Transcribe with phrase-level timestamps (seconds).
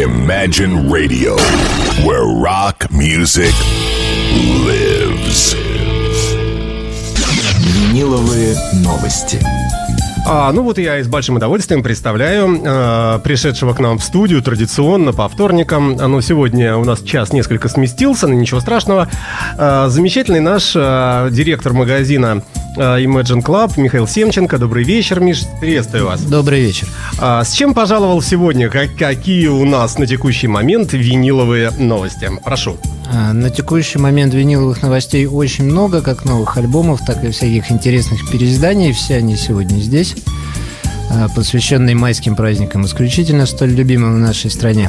[0.00, 1.36] Imagine Radio,
[2.06, 3.52] where rock music
[4.64, 5.54] lives.
[7.60, 9.38] Виниловые новости.
[10.26, 14.40] А, ну вот я и с большим удовольствием представляю э, пришедшего к нам в студию
[14.42, 15.98] традиционно по вторникам.
[16.00, 19.06] А, ну, сегодня у нас час несколько сместился, но ничего страшного.
[19.58, 24.58] Э, замечательный наш э, директор магазина э, Imagine Club Михаил Семченко.
[24.58, 25.44] Добрый вечер, Миш.
[25.60, 26.22] Приветствую вас.
[26.22, 26.86] Добрый вечер.
[27.18, 28.68] А, с чем пожаловал сегодня?
[28.68, 32.30] Как, какие у нас на текущий момент виниловые новости?
[32.44, 32.76] Прошу.
[33.12, 38.30] А, На текущий момент виниловых новостей очень много, как новых альбомов, так и всяких интересных
[38.30, 38.92] переизданий.
[38.92, 40.14] Все они сегодня здесь,
[41.10, 44.88] а, посвященные майским праздникам, исключительно столь любимым в нашей стране.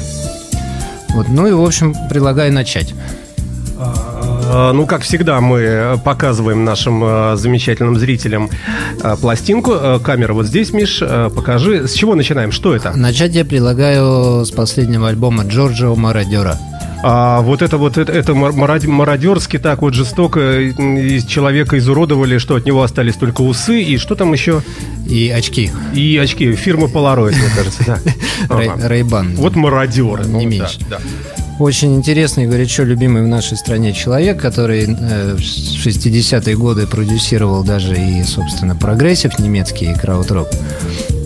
[1.09, 2.93] Вот, ну и, в общем, предлагаю начать.
[4.53, 8.49] Э, Ну, как всегда, мы показываем нашим э, замечательным зрителям
[9.03, 9.71] э, пластинку.
[9.73, 11.87] Э, Камера вот здесь, Миш, э, покажи.
[11.87, 12.51] С чего начинаем?
[12.51, 12.91] Что это?
[12.97, 16.57] Начать я предлагаю с последнего альбома Джорджио Мородера.
[17.03, 22.37] А, вот это вот это, это мар- марод- мародерски так вот жестоко из человека изуродовали,
[22.37, 24.61] что от него остались только усы и что там еще?
[25.07, 25.71] И очки.
[25.95, 27.83] И очки фирмы Polaroid, мне кажется,
[28.49, 28.87] да.
[28.87, 29.35] Ray-Ban.
[29.35, 30.25] Вот мародеры.
[30.25, 30.79] Не Ну, меньше.
[31.61, 37.95] Очень интересный, горячо любимый в нашей стране человек, который э, в 60-е годы продюсировал даже
[37.95, 40.47] и, собственно, прогрессив немецкий и краут-рок.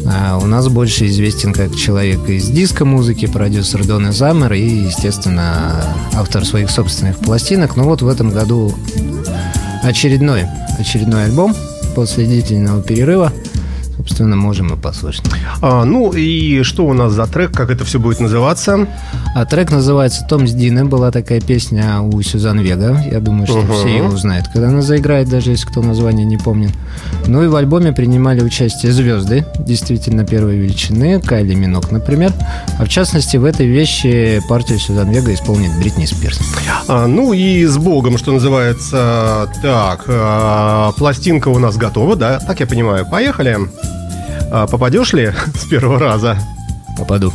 [0.05, 5.81] А у нас больше известен как человек из диско-музыки, продюсер Дона Замер и, естественно,
[6.14, 7.77] автор своих собственных пластинок.
[7.77, 8.75] Но вот в этом году
[9.83, 11.55] очередной, очередной альбом
[11.95, 13.31] после длительного перерыва.
[13.98, 15.24] Собственно, можем и послушать.
[15.62, 18.88] А, ну и что у нас за трек, как это все будет называться?
[19.36, 20.86] А трек называется «Том с Дины».
[20.86, 23.02] Была такая песня у Сюзан Вега.
[23.10, 23.73] Я думаю, что Мгм.
[23.73, 26.72] все ее узнают, когда она заиграет, даже если кто название не помнит.
[27.28, 32.34] Ну и в альбоме принимали участие звезды, действительно первой величины, Кайли Минок, например.
[32.78, 36.40] А в частности, в этой вещи партию Сюзан Вега исполнит Бритни Спирс.
[36.88, 39.48] А, ну и с Богом, что называется.
[39.62, 42.39] Так, а, пластинка у нас готова, да?
[42.39, 43.05] Так я понимаю.
[43.10, 43.58] Поехали.
[44.52, 46.38] А, попадешь ли с первого раза?
[46.98, 47.33] Попаду.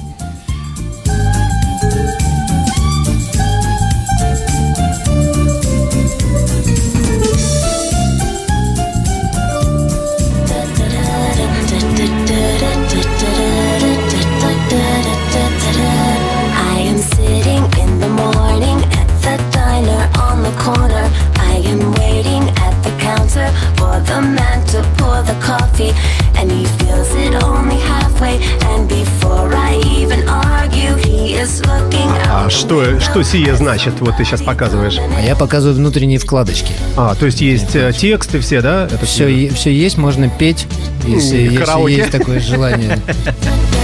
[32.51, 33.95] Что, что сие значит?
[34.01, 34.99] Вот ты сейчас показываешь.
[35.17, 36.73] А я показываю внутренние вкладочки.
[36.97, 38.87] А, то есть есть э, тексты все, да?
[38.91, 40.67] Это Все, все есть, можно петь,
[41.07, 41.95] если, если караоке.
[41.97, 42.99] есть такое желание.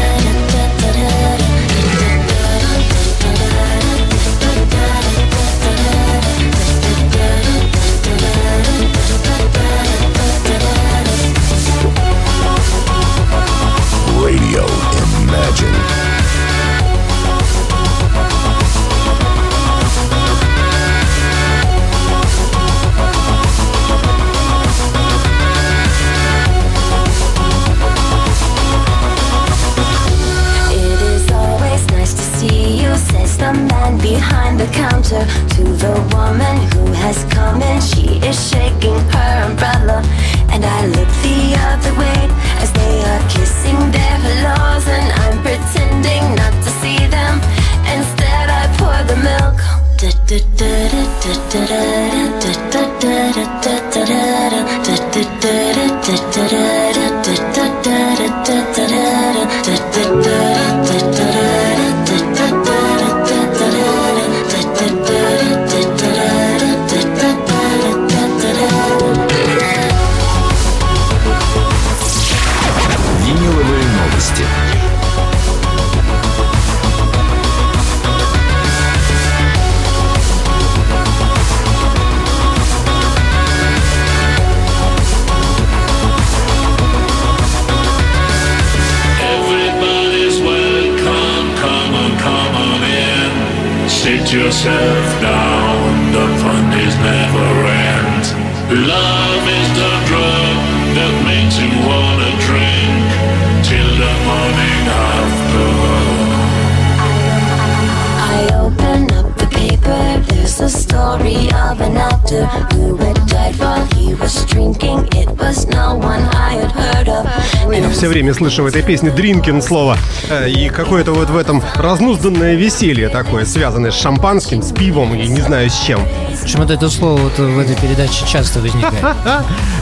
[118.47, 119.99] слышу в этой песне «дринкин» слово.
[120.31, 125.27] Э, И какое-то вот в этом разнузданное веселье такое, связанное с шампанским, с пивом и
[125.27, 126.01] не знаю с чем.
[126.41, 128.95] Почему-то это слово вот в этой передаче часто возникает.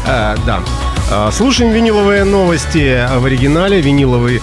[0.07, 0.61] Э, Да.
[1.11, 4.41] Э, Слушаем виниловые новости в оригинале, виниловый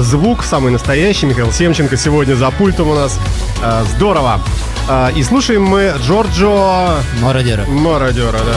[0.00, 1.26] звук, самый настоящий.
[1.26, 3.18] Михаил Семченко сегодня за пультом у нас.
[3.94, 4.40] Здорово.
[5.14, 7.64] И слушаем мы Джорджо Мародера.
[7.66, 8.56] Мародера, да.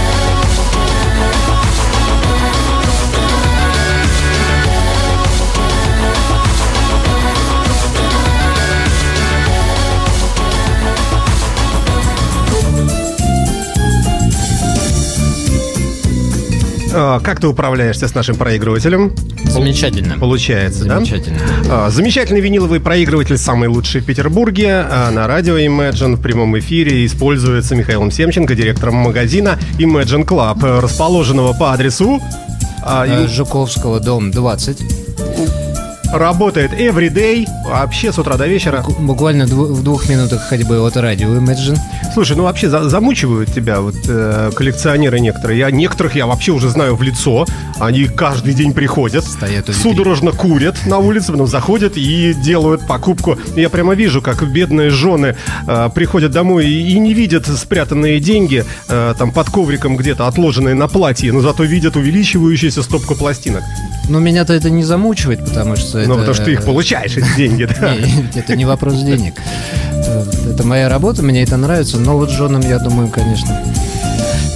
[16.91, 19.13] Как ты управляешься с нашим проигрывателем?
[19.45, 20.17] Замечательно.
[20.19, 20.95] Получается, да?
[20.95, 21.37] Замечательно.
[21.69, 24.85] А, Замечательный виниловый проигрыватель, самый лучший в Петербурге.
[24.89, 31.53] А, На радио Imagine в прямом эфире используется Михаилом Семченко, директором магазина Imagine Club, расположенного
[31.53, 32.21] по адресу.
[32.83, 34.81] а, Жуковского, дом 20.
[36.11, 38.83] Работает everyday, вообще с утра до вечера.
[38.99, 41.77] Буквально в двух минутах ходьбы от радио Imagine.
[42.13, 45.59] Слушай, ну вообще за- замучивают тебя вот э, коллекционеры некоторые.
[45.59, 47.45] Я некоторых я вообще уже знаю в лицо.
[47.79, 53.37] Они каждый день приходят, Стоят судорожно курят на улице, потом заходят и делают покупку.
[53.55, 58.65] Я прямо вижу, как бедные жены э, приходят домой и, и не видят спрятанные деньги
[58.89, 63.63] э, там под ковриком где-то отложенные на платье, но зато видят увеличивающуюся стопку пластинок.
[64.09, 66.09] Но меня-то это не замучивает, потому что это...
[66.09, 67.95] Ну потому что ты их получаешь эти деньги, да.
[68.35, 69.35] Это не вопрос денег.
[69.91, 73.63] Э, Это моя работа, мне это нравится, но вот с женам, я думаю, конечно,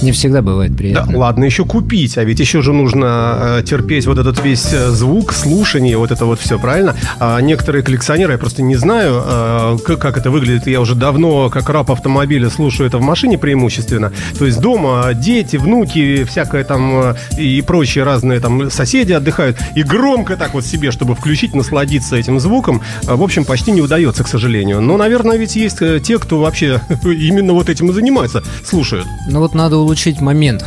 [0.02, 1.18] не всегда бывает Да, приятно.
[1.18, 5.32] ладно, еще купить, а ведь еще же нужно э, терпеть вот этот весь э, звук,
[5.32, 6.94] слушание, вот это вот все, правильно?
[7.18, 10.66] А некоторые коллекционеры, я просто не знаю, э, как, как это выглядит.
[10.66, 14.12] Я уже давно, как раб автомобиля, слушаю это в машине преимущественно.
[14.38, 19.56] То есть дома дети, внуки, всякое там э, и прочие разные там соседи отдыхают.
[19.74, 23.80] И громко так вот себе, чтобы включить, насладиться этим звуком, э, в общем, почти не
[23.80, 24.80] удается, к сожалению.
[24.80, 29.06] Но, наверное, ведь есть те, кто вообще именно вот этим и занимается, слушают.
[29.28, 30.64] Ну вот надо улучшить момент.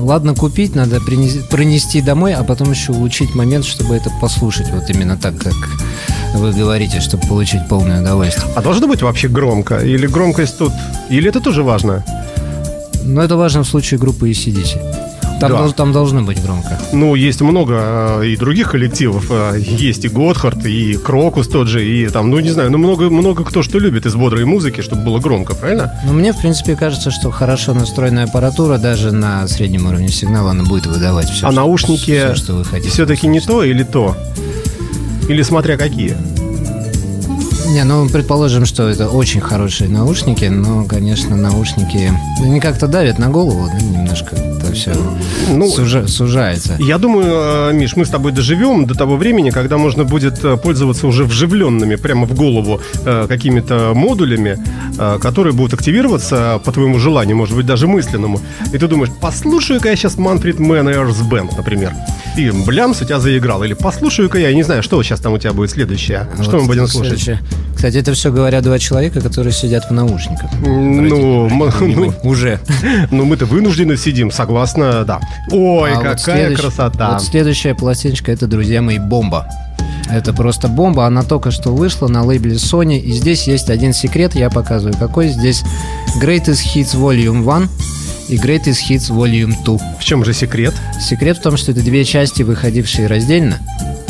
[0.00, 4.88] Ладно купить, надо принести, пронести домой, а потом еще улучшить момент, чтобы это послушать вот
[4.88, 5.54] именно так, как
[6.34, 8.46] вы говорите, чтобы получить полное удовольствие.
[8.54, 9.78] А должно быть вообще громко?
[9.78, 10.72] Или громкость тут...
[11.10, 12.04] Или это тоже важно?
[13.04, 15.05] Но это важно в случае группы ACDC.
[15.40, 15.68] Там, Да.
[15.72, 16.78] там должно быть громко.
[16.92, 17.74] Ну, есть много
[18.22, 19.26] э, и других коллективов.
[19.30, 23.10] Э, Есть и Готхард, и Крокус тот же, и там, ну, не знаю, ну, много,
[23.10, 25.92] много кто что любит из бодрой музыки, чтобы было громко, правильно?
[26.06, 30.64] Но мне, в принципе, кажется, что хорошо настроенная аппаратура, даже на среднем уровне сигнала, она
[30.64, 32.90] будет выдавать все, а наушники все, что вы хотите.
[32.90, 34.16] все-таки не то или то?
[35.28, 36.16] Или смотря какие?
[37.68, 43.28] Не, ну, предположим, что это очень хорошие наушники, но, конечно, наушники они как-то давят на
[43.28, 44.92] голову, да, немножко это все
[45.50, 45.68] Ну,
[46.06, 46.76] сужается.
[46.78, 50.56] Я думаю, э, Миш, мы с тобой доживем до того времени, когда можно будет э,
[50.56, 54.58] пользоваться уже вживленными прямо в голову э, какими-то модулями,
[55.20, 58.40] которые будут активироваться по твоему желанию, может быть, даже мысленному.
[58.72, 61.92] И ты думаешь, послушаю-ка я сейчас Манфред Мэннерс Бенд, например.
[62.36, 63.62] И блямс у тебя заиграл.
[63.64, 66.28] Или послушаю-ка я, я не знаю, что сейчас там у тебя будет следующее.
[66.40, 67.18] Что Вот мы будем слушать?
[67.20, 67.40] следующее.
[67.74, 70.50] Кстати, это все говорят два человека, которые сидят в наушниках.
[70.60, 72.58] Ну, м- ну, Уже.
[73.10, 75.20] ну, мы-то вынуждены сидим, согласно, да.
[75.50, 76.16] Ой, А вот какая
[76.48, 77.12] следующ- красота.
[77.12, 79.46] Вот следующая пластиночка это, друзья мои, бомба.
[80.10, 84.34] Это просто бомба, она только что вышла на лейбле Sony, и здесь есть один секрет,
[84.36, 85.28] я показываю какой.
[85.28, 85.62] Здесь
[86.22, 87.68] Greatest Hits Volume 1
[88.28, 89.78] и Greatest Hits Volume 2.
[89.98, 90.74] В чем же секрет?
[91.00, 93.58] Секрет в том, что это две части, выходившие раздельно.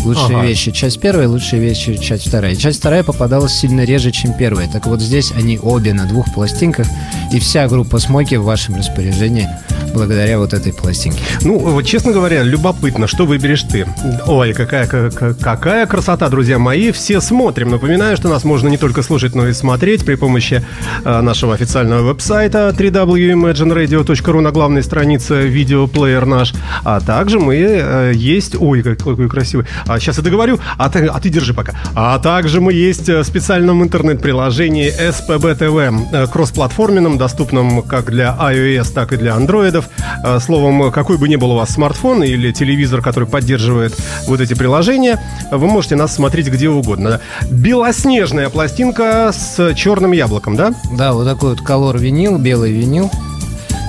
[0.07, 0.47] Лучшие Ага.
[0.47, 2.53] вещи, часть первая, лучшие вещи, часть вторая.
[2.53, 4.69] И часть вторая попадалась сильно реже, чем первая.
[4.69, 6.87] Так вот здесь они обе на двух пластинках,
[7.33, 9.49] и вся группа Смоки в вашем распоряжении
[9.97, 11.21] благодаря вот этой пластинке.
[11.43, 13.87] Ну, вот честно говоря, любопытно, что выберешь ты.
[14.26, 16.93] Ой, какая, какая, какая красота, друзья мои.
[16.93, 17.71] Все смотрим.
[17.71, 20.62] Напоминаю, что нас можно не только слушать, но и смотреть при помощи
[21.05, 26.55] э, нашего официального веб-сайта www.imagineradio.ru на главной странице видеоплеер наш.
[26.85, 28.57] А также мы э, есть...
[28.59, 29.67] Ой, какой, какой красивый.
[29.87, 30.59] А, сейчас я договорю.
[30.76, 31.73] А ты, а ты держи пока.
[31.95, 38.37] А также мы есть э, в специальном интернет-приложении SPB TV, э, кроссплатформенном, доступном как для
[38.38, 39.86] iOS, так и для андроидов.
[40.25, 43.95] Э, Словом, какой бы ни был у вас смартфон или телевизор, который поддерживает
[44.26, 47.21] вот эти приложения, вы можете нас смотреть где угодно.
[47.50, 50.75] Белоснежная пластинка с черным яблоком, да?
[50.97, 53.11] Да, вот такой вот колор винил, белый винил.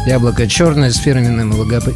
[0.05, 1.53] Яблоко черное с фирменным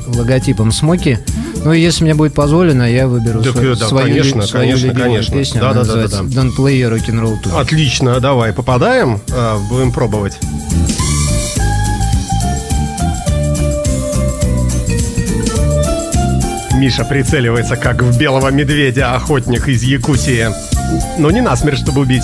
[0.07, 1.19] логотипом Смоки.
[1.63, 4.87] Ну, и если мне будет позволено, я выберу Так, свою, да, свою, конечно, свою конечно,
[4.87, 5.33] любимую конечно.
[5.37, 5.61] песню.
[5.61, 6.41] Да, Она да, да, да, да.
[6.41, 7.37] Don't Play Tune.
[7.57, 9.21] Отлично, давай, попадаем,
[9.69, 10.39] будем пробовать.
[16.81, 20.47] Миша прицеливается, как в белого медведя, охотник из Якутии.
[21.19, 22.23] Но не насмерть, чтобы убить.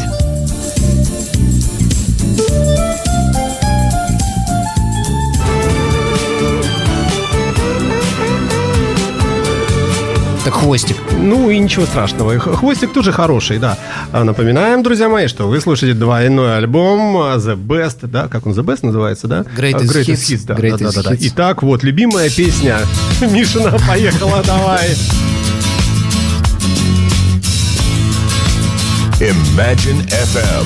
[10.48, 10.96] Так хвостик.
[11.12, 12.40] Ну и ничего страшного.
[12.40, 13.78] Хвостик тоже хороший, да.
[14.14, 18.30] А Напоминаем, друзья мои, что вы слушаете двойной альбом а, The Best, да?
[18.30, 19.42] Как он The Best называется, да?
[19.42, 20.46] Greatest А, Hits.
[20.46, 21.12] да, Greatest да, да, да.
[21.16, 21.18] Hits.
[21.34, 22.78] Итак, вот любимая песня.
[23.20, 24.88] Мишина поехала, давай.
[29.20, 30.66] Imagine FM.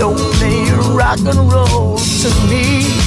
[0.00, 3.05] Don't play rock and roll to me.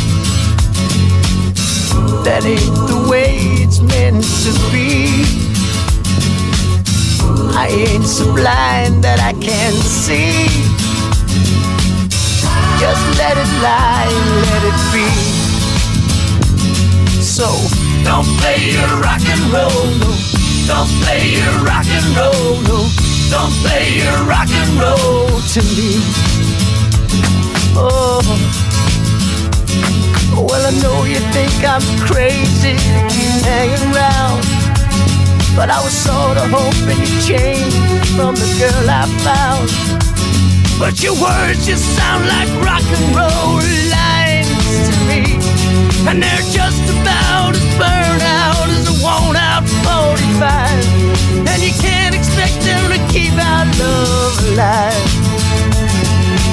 [2.23, 5.23] That ain't the way it's meant to be.
[7.55, 10.47] I ain't so blind that I can't see.
[12.79, 14.07] Just let it lie,
[14.45, 15.09] let it be.
[17.21, 17.47] So
[18.03, 20.11] don't play your rock and roll, no.
[20.67, 22.87] Don't play your rock and roll, no.
[23.31, 26.58] Don't play your rock and roll to me.
[31.39, 32.75] Think I'm crazy
[33.47, 34.43] hanging around.
[35.55, 37.75] But I was sort of hoping you'd change
[38.15, 39.71] from the girl I found.
[40.81, 43.63] But your words just sound like rock and roll
[43.95, 44.51] lines
[44.87, 45.21] to me.
[46.09, 51.47] And they're just about as burned out as a worn out 45.
[51.51, 55.11] And you can't expect them to keep our love alive.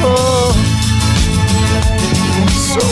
[0.07, 0.65] Oh.
[2.76, 2.85] So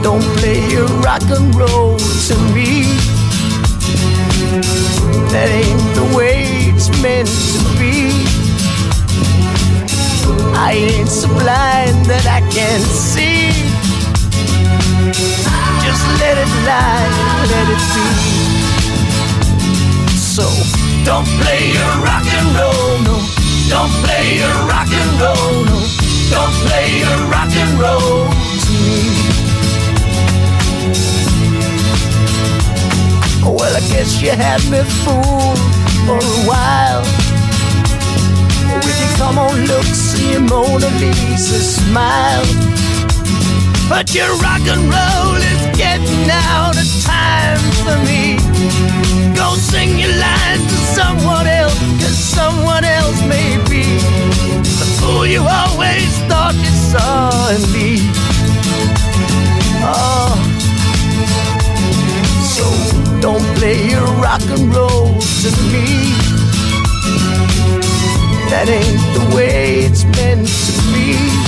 [0.00, 2.86] don't play your rock and roll to me.
[5.32, 8.14] That ain't the way it's meant to be.
[10.54, 13.50] I ain't so blind that I can't see.
[15.82, 17.10] Just let it lie,
[17.50, 18.06] let it be.
[20.14, 20.46] So
[21.04, 23.16] don't play your rock and roll, no.
[23.68, 25.78] Don't play your rock and roll, no.
[26.30, 28.34] Don't play your rock and roll.
[33.44, 35.58] Well, I guess you had me fooled
[36.06, 37.02] for a while.
[38.82, 42.44] With your come on looks and your Mona Lisa smile.
[43.88, 48.36] But your rock and roll is getting out of time for me.
[49.36, 53.84] Go sing your lines to someone else, cause someone else may be
[54.80, 58.33] the fool you always thought you saw in me.
[59.86, 60.34] Oh,
[62.54, 62.64] so
[63.20, 65.12] don't play your rock and roll
[65.42, 65.86] to me.
[68.48, 71.43] That ain't the way it's meant to be.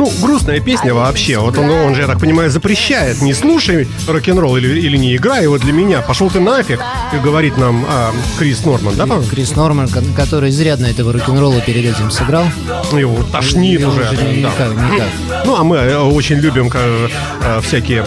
[0.00, 1.36] Ну, грустная песня вообще.
[1.38, 3.20] Вот он, он же, я так понимаю, запрещает.
[3.20, 6.00] Не слушай рок-н-ролл или, или не играй его для меня.
[6.00, 6.80] Пошел ты нафиг.
[7.14, 9.28] И говорит нам а, Крис Норман, да, по-моему?
[9.28, 12.44] Крис Норман, ко- который изрядно этого рок-н-ролла перед этим сыграл.
[12.92, 14.00] Его тошнит И уже.
[14.00, 14.48] не- да.
[14.50, 15.08] никак, никак.
[15.44, 17.08] Ну, а мы э, очень любим э,
[17.44, 18.06] э, всякие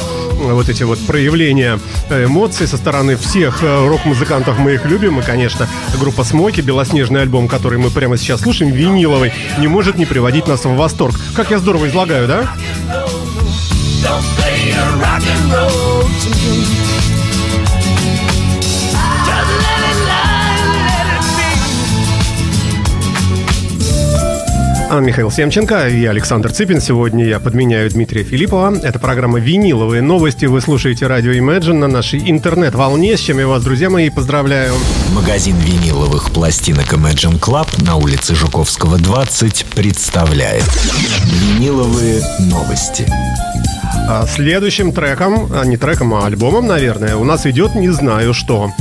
[0.51, 4.59] вот эти вот проявления э, эмоций со стороны всех э, рок-музыкантов.
[4.59, 5.19] Мы их любим.
[5.19, 5.67] И, конечно,
[5.99, 10.65] группа Смоки, белоснежный альбом, который мы прямо сейчас слушаем, виниловый, не может не приводить нас
[10.65, 11.15] в восторг.
[11.35, 12.53] Как я здорово излагаю, да?
[14.03, 16.82] Don't play your rock and roll to
[24.93, 26.79] А, Михаил Семченко и Александр Цыпин.
[26.79, 28.75] Сегодня я подменяю Дмитрия Филиппова.
[28.83, 30.45] Это программа «Виниловые новости».
[30.45, 34.75] Вы слушаете радио Imagine на нашей интернет-волне, с чем я вас, друзья мои, поздравляю.
[35.15, 40.69] Магазин виниловых пластинок Imagine Club на улице Жуковского, 20 представляет
[41.25, 43.07] Виниловые новости.
[44.07, 48.71] А следующим треком, а не треком, а альбомом, наверное, у нас идет «Не знаю что».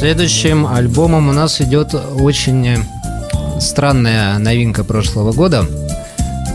[0.00, 2.78] Следующим альбомом у нас идет очень э,
[3.60, 5.64] странная новинка прошлого года.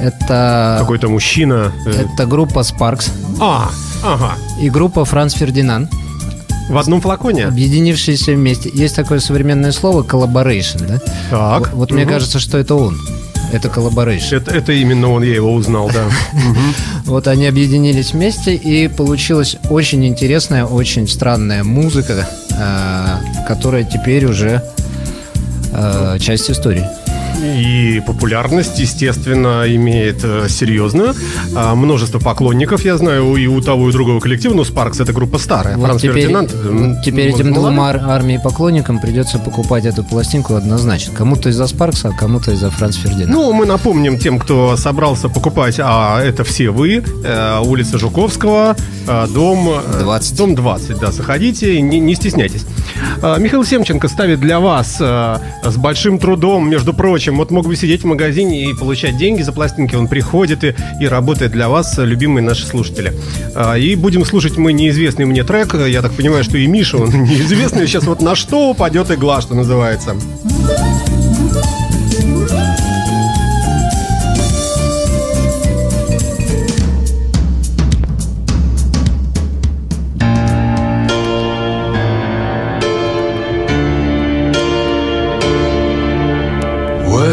[0.01, 1.71] Это, Какой-то мужчина...
[1.85, 3.09] э, это группа Sparks
[3.39, 3.69] А,
[4.03, 4.33] ага.
[4.59, 5.89] и группа Франц Фердинанд,
[6.69, 7.45] В одном флаконе?
[7.45, 8.69] объединившиеся вместе.
[8.73, 10.99] Есть такое современное слово collaboration, да?
[11.29, 11.59] Так.
[11.59, 12.13] Вот, вот мне Мгм.
[12.13, 12.99] кажется, что это он.
[13.53, 14.35] Это collaboration.
[14.37, 16.03] Это, это именно он, я его узнал, да.
[17.05, 24.61] Вот они объединились вместе, и получилась очень интересная, очень странная музыка, э, которая теперь уже
[25.75, 26.87] э, часть истории.
[27.43, 31.13] И популярность, естественно, имеет э, серьезную.
[31.55, 34.53] А, множество поклонников, я знаю, и у того, и у другого коллектива.
[34.53, 35.77] Ну, Спаркс это группа старая.
[35.77, 36.53] Вот Франц теперь, Фердинанд.
[36.53, 41.13] вот теперь этим двум ар- армии поклонникам придется покупать эту пластинку однозначно.
[41.13, 43.31] Кому-то из-за Спаркса, а кому-то из-за Франц Фердинанда.
[43.31, 48.75] Ну, мы напомним тем, кто собрался покупать, а это все вы, э, улица Жуковского,
[49.07, 49.69] э, дом...
[49.69, 50.37] э, 20.
[50.37, 52.65] Дом 20, да, заходите, не, не стесняйтесь.
[53.21, 57.75] Э, Михаил Семченко ставит для вас э, с большим трудом, между прочим, вот мог бы
[57.75, 61.97] сидеть в магазине и получать деньги за пластинки, он приходит и, и работает для вас,
[61.97, 63.13] э, любимые наши слушатели.
[63.55, 67.09] Э, И будем слушать мы неизвестный мне трек, я так понимаю, что и Миша, он
[67.23, 70.15] неизвестный, сейчас вот на что упадет игла, что называется.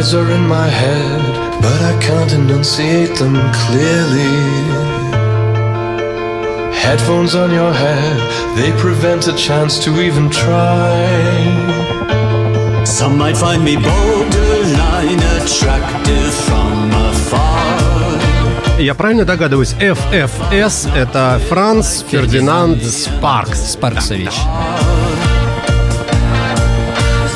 [0.01, 1.21] Words are in my head,
[1.61, 4.35] but I can't enunciate them clearly.
[6.73, 8.17] Headphones on your head,
[8.57, 10.95] they prevent a chance to even try.
[12.85, 17.57] Some might find me borderline attractive from afar.
[18.79, 23.73] Я правильно догадываюсь, FFS это Франц Фердинанд Спаркс.
[23.73, 24.33] Спарксович.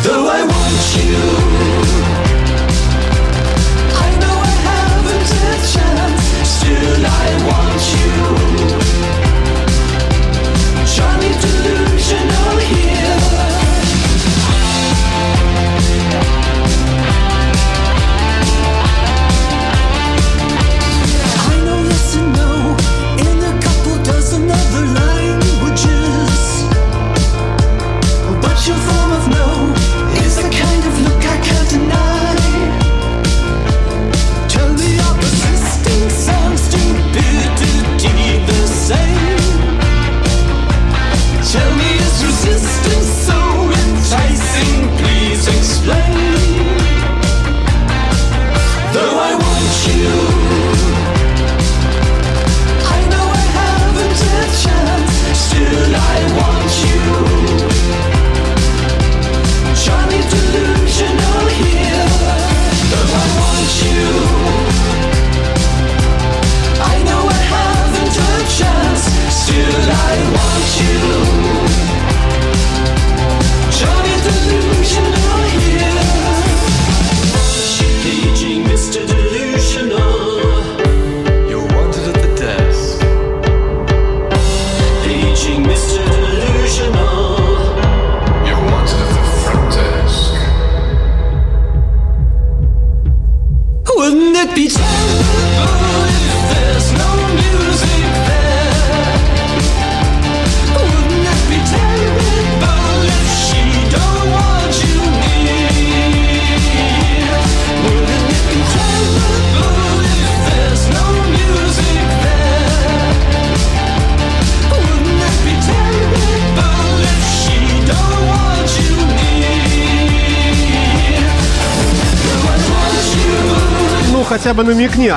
[0.03, 1.34] Though I want you,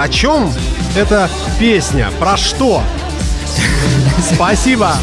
[0.02, 0.52] о чем
[0.96, 2.10] эта песня?
[2.20, 2.82] Про что?
[4.34, 4.96] Спасибо.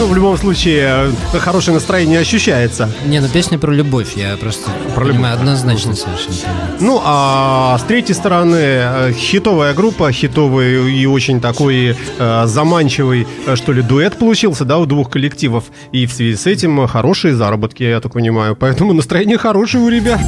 [0.00, 2.88] Ну, в любом случае, э, хорошее настроение ощущается.
[3.04, 5.40] Не, ну песня про любовь, я просто Про понимаю, любовь.
[5.40, 6.54] однозначно совершенно.
[6.80, 13.56] Ну, а с третьей стороны, э, хитовая группа, хитовый и очень такой э, заманчивый, э,
[13.56, 15.64] что ли, дуэт получился, да, у двух коллективов.
[15.92, 18.56] И в связи с этим хорошие заработки, я так понимаю.
[18.56, 20.20] Поэтому настроение хорошее у ребят.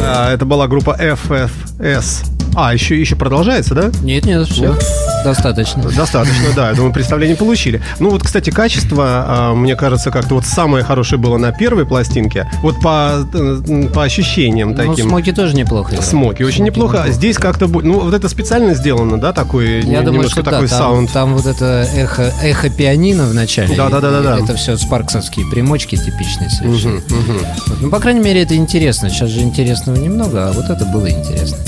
[0.00, 2.26] А, Это была группа FFS.
[2.54, 3.90] А, еще, еще продолжается, да?
[4.04, 4.76] Нет, нет, все.
[5.24, 5.82] Достаточно.
[5.84, 7.82] Достаточно, да, я думаю, представление получили.
[7.98, 12.50] Ну вот, кстати, качество, а, мне кажется, как-то вот самое хорошее было на первой пластинке.
[12.62, 15.08] Вот по, э, по ощущениям Ну, таким.
[15.08, 16.04] Смоки тоже неплохо играют.
[16.06, 17.02] Смоки очень неплохо.
[17.04, 20.50] А Здесь как-то, ну вот это специально сделано, да, такой Я н- думаю, немножко что
[20.50, 21.12] такой да, там, саунд.
[21.12, 23.76] там вот это эхо, эхо пианино в начале.
[23.76, 24.38] Да-да-да-да-да.
[24.42, 26.94] Это все спарксовские примочки типичные совершенно.
[27.08, 27.38] Мгм.
[27.66, 29.10] Вот, Ну, по крайней мере, это интересно.
[29.10, 31.58] Сейчас же интересного немного, а вот это было интересно.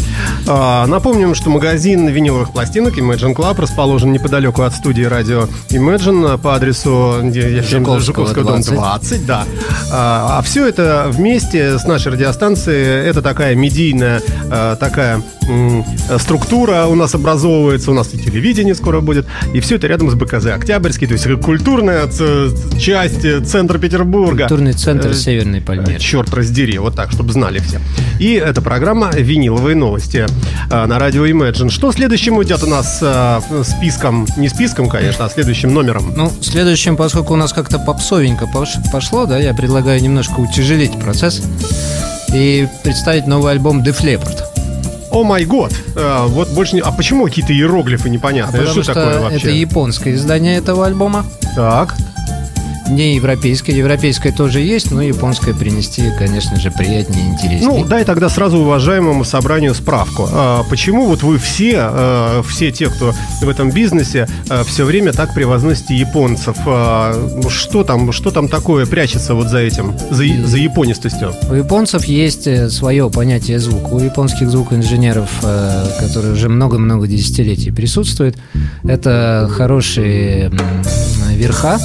[0.47, 6.55] А, Напомним, что магазин виниловых пластинок Imagine Club расположен неподалеку от студии радио Imagine по
[6.55, 8.75] адресу Жуковского, Жуковского, дом 20.
[8.75, 9.45] 20, да.
[9.93, 15.23] А, все это вместе с нашей радиостанцией, это такая медийная а, такая
[16.19, 20.15] структура у нас образовывается, у нас и телевидение скоро будет, и все это рядом с
[20.15, 22.09] БКЗ Октябрьский, то есть культурная
[22.79, 24.45] часть э, центра Петербурга.
[24.45, 25.99] Культурный центр Э, Северной Пальмиры.
[25.99, 27.81] Черт раздери, вот так, чтобы знали все.
[28.19, 30.27] И это программа «Виниловые новости»
[30.71, 31.71] э, на радио Imagine.
[31.71, 32.99] Что следующим идет у нас
[33.51, 36.13] э, списком, не списком, конечно, а следующим номером?
[36.17, 41.43] Ну, следующим, поскольку у нас как-то попсовенько пош- пошло, да, я предлагаю немножко утяжелить процесс
[42.33, 44.43] и представить новый альбом Def Leppard.
[45.11, 45.73] О май год!
[45.95, 46.81] Э, Вот больше не...
[46.81, 48.63] А почему какие-то иероглифы непонятные?
[48.63, 49.39] Потому что что такое вообще?
[49.39, 51.25] это японское издание этого альбома.
[51.55, 51.95] Так.
[52.89, 53.75] Не европейское.
[53.75, 57.81] Европейское тоже есть, но японское принести, конечно же, приятнее и интереснее.
[57.81, 60.29] Ну, дай тогда сразу уважаемому собранию справку.
[60.31, 64.29] А, почему вот вы все, э, все те, кто в этом бизнесе,
[64.67, 66.57] все время так превозносите японцев?
[66.67, 67.15] А,
[67.49, 71.35] что там, что там такое прячется вот за этим, за, за японистостью?
[71.49, 73.89] У японцев есть э, свое понятие звука.
[73.95, 78.37] У японских звукоинженеров, э, которые уже много-много десятилетий присутствуют,
[78.85, 80.51] это хорошие
[81.31, 81.79] верха,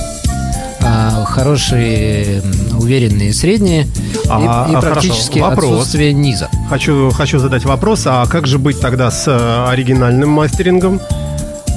[0.81, 2.41] а, хорошие
[2.77, 3.87] уверенные средние
[4.29, 4.81] А, и, и а, хорошо.
[4.81, 5.71] практически Вопрос.
[5.71, 6.49] отсутствие низа.
[6.69, 11.01] Хочу, хочу задать вопрос, а как же быть тогда с э, оригинальным мастерингом?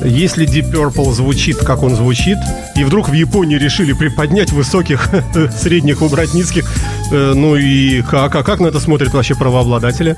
[0.04, 2.38] Если Deep Purple звучит, как он звучит,
[2.74, 5.08] и вдруг в Японии решили приподнять высоких,
[5.60, 6.68] средних, убрать низких,
[7.12, 10.16] э, ну и как, а как на это смотрят вообще правообладатели?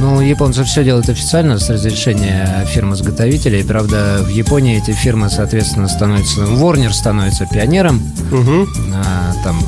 [0.00, 3.64] Ну, японцы все делают официально с разрешения фирм-изготовителей.
[3.64, 6.42] Правда, в Японии эти фирмы, соответственно, становятся...
[6.42, 8.68] Warner становится пионером, Мгм.
[8.94, 9.58] а, там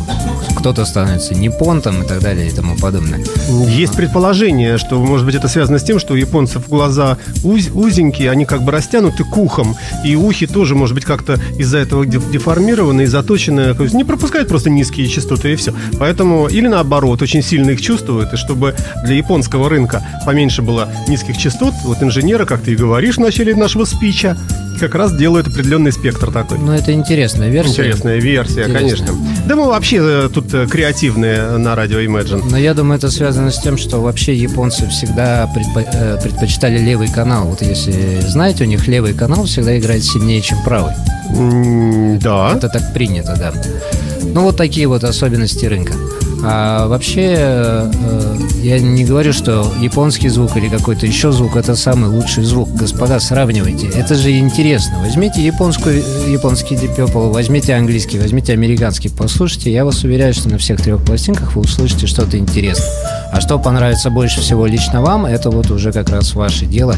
[0.54, 3.20] кто-то становится Ниппонтом и так далее и тому подобное.
[3.66, 8.30] Есть предположение, что, может быть, это связано с тем, что у японцев глаза уз- узенькие,
[8.30, 12.20] они как бы растянуты к ухам, и ухи тоже, может быть, как-то из-за этого де-
[12.32, 15.74] деформированы и заточены, то есть не пропускают просто низкие частоты и все.
[15.98, 21.36] Поэтому, или наоборот, очень сильно их чувствуют, и чтобы для японского рынка поменьше было низких
[21.36, 24.36] частот, вот инженеры, как ты и говоришь в начале нашего спича,
[24.78, 26.58] как раз делают определенный спектр такой.
[26.58, 27.70] Ну, это интересная версия.
[27.82, 28.78] Интересная версия, Интересная.
[28.80, 29.14] конечно.
[29.46, 32.42] Да мы вообще э, тут э, креативные на радио Imagine.
[32.50, 37.08] Но я думаю, это связано с тем, что вообще японцы всегда предпо- э, предпочитали левый
[37.08, 37.46] канал.
[37.48, 40.94] Вот если знаете, у них левый канал всегда играет сильнее, чем правый.
[41.36, 42.52] М, Да.
[42.56, 43.52] Это так принято, да.
[44.22, 45.92] Ну, вот такие вот особенности рынка.
[46.42, 52.08] А вообще, э, я не говорю, что японский звук или какой-то еще звук это самый
[52.08, 52.70] лучший звук.
[52.74, 53.88] Господа, сравнивайте.
[53.88, 54.98] Это же интересно.
[55.00, 59.72] Возьмите японскую, японский Purple, возьмите английский, возьмите американский, послушайте.
[59.72, 62.88] Я вас уверяю, что на всех трех пластинках вы услышите что-то интересное.
[63.32, 66.96] А что понравится больше всего лично вам, это вот уже как раз ваше дело.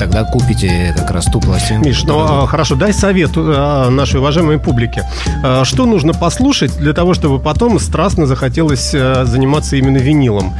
[0.00, 1.86] Тогда купите как раз ту пластинку.
[1.86, 5.04] Миш, ну а, хорошо, дай совет а, нашей уважаемой публике.
[5.44, 10.54] А, Что нужно послушать для того, чтобы потом страстно захотелось а, заниматься именно винилом?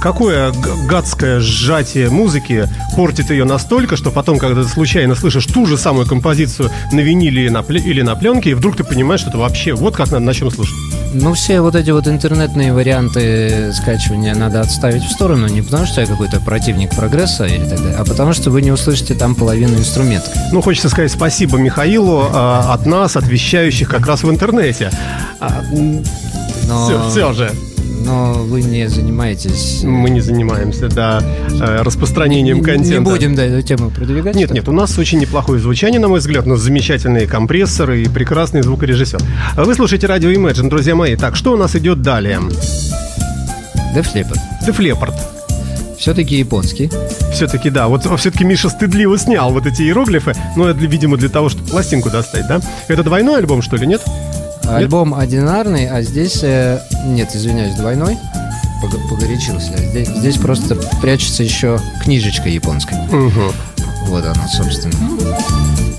[0.00, 0.52] Какое
[0.88, 6.06] гадское сжатие музыки портит ее настолько, что потом, когда ты случайно слышишь ту же самую
[6.06, 9.38] композицию на виниле или на, пле- или на пленке, и вдруг ты понимаешь, что это
[9.38, 10.74] вообще вот как надо на чем слушать.
[11.14, 16.00] Ну, все вот эти вот интернетные варианты скачивания надо отставить в сторону, не потому что
[16.00, 19.78] я какой-то противник прогресса или так далее, а потому что вы не услышите там половину
[19.78, 20.34] инструментов.
[20.52, 24.90] Ну, хочется сказать спасибо Михаилу а, от нас, от вещающих как раз в интернете.
[26.68, 27.50] Но, Все, все же.
[28.04, 29.80] но вы не занимаетесь...
[29.82, 32.92] Мы не занимаемся, да, э, распространением не, контента.
[32.92, 34.34] не будем да, эту тему продвигать.
[34.34, 38.08] Нет, нет, у нас очень неплохое звучание, на мой взгляд, у нас замечательные компрессоры и
[38.08, 39.20] прекрасный звукорежиссер.
[39.56, 41.16] А Вы слушаете радио Imagine, друзья мои.
[41.16, 42.40] Так, что у нас идет далее?
[44.66, 45.31] Def Leppard.
[46.02, 46.90] Все-таки японский.
[47.32, 51.48] Все-таки, да, вот все-таки Миша стыдливо снял вот эти иероглифы, но это, видимо, для того,
[51.48, 52.60] чтобы пластинку достать, да?
[52.88, 54.02] Это двойной альбом, что ли, нет?
[54.64, 56.40] Альбом одинарный, а здесь...
[56.42, 58.18] э, нет, извиняюсь, двойной.
[58.82, 59.76] Пог- Погорячился.
[59.76, 63.00] Здесь, здесь просто прячется еще книжечка японская.
[63.06, 63.52] Угу.
[64.06, 64.94] Вот она, собственно.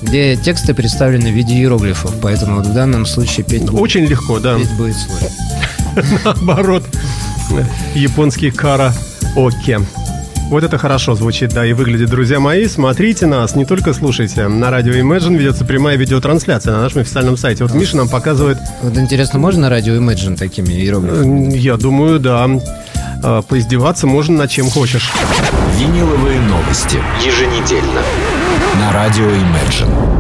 [0.02, 4.58] Где тексты представлены в виде иероглифов, поэтому в данном случае петь будет, Очень легко, да.
[4.58, 5.30] петь будет сложно.
[6.26, 6.84] Наоборот,
[7.96, 8.94] японский кара
[9.36, 9.80] оке.
[10.50, 12.10] Вот это хорошо звучит, да, и выглядит.
[12.10, 14.48] Друзья мои, смотрите нас, не только слушайте.
[14.48, 17.63] На радио Imagine ведется прямая видеотрансляция на нашем официальном сайте.
[17.63, 21.56] Вот Миша нам показывает, Вот интересно, можно на радио Imagine такими иероглифами?
[21.58, 22.48] я думаю, да,
[23.24, 25.12] э, поиздеваться можно на чем хочешь.
[25.80, 27.00] Виниловые новости.
[27.26, 28.02] Еженедельно.
[28.80, 30.13] На радио Imagine.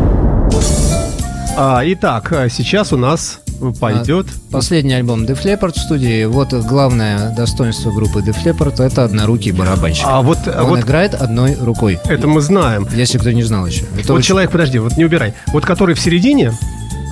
[1.55, 4.25] А, итак, а, сейчас у нас пойдет.
[4.51, 6.25] Последний альбом Def Leppard в студии.
[6.25, 10.03] Вот главное достоинство группы Def Leppard– это однорукий барабанщик.
[10.07, 11.99] А вот, Он вот играет одной рукой.
[12.05, 12.87] это мы знаем.
[12.93, 13.83] Если кто не знал еще.
[13.97, 15.33] Это Вот очень- человек, подожди, вот не убирай.
[15.53, 16.53] Вот который в середине,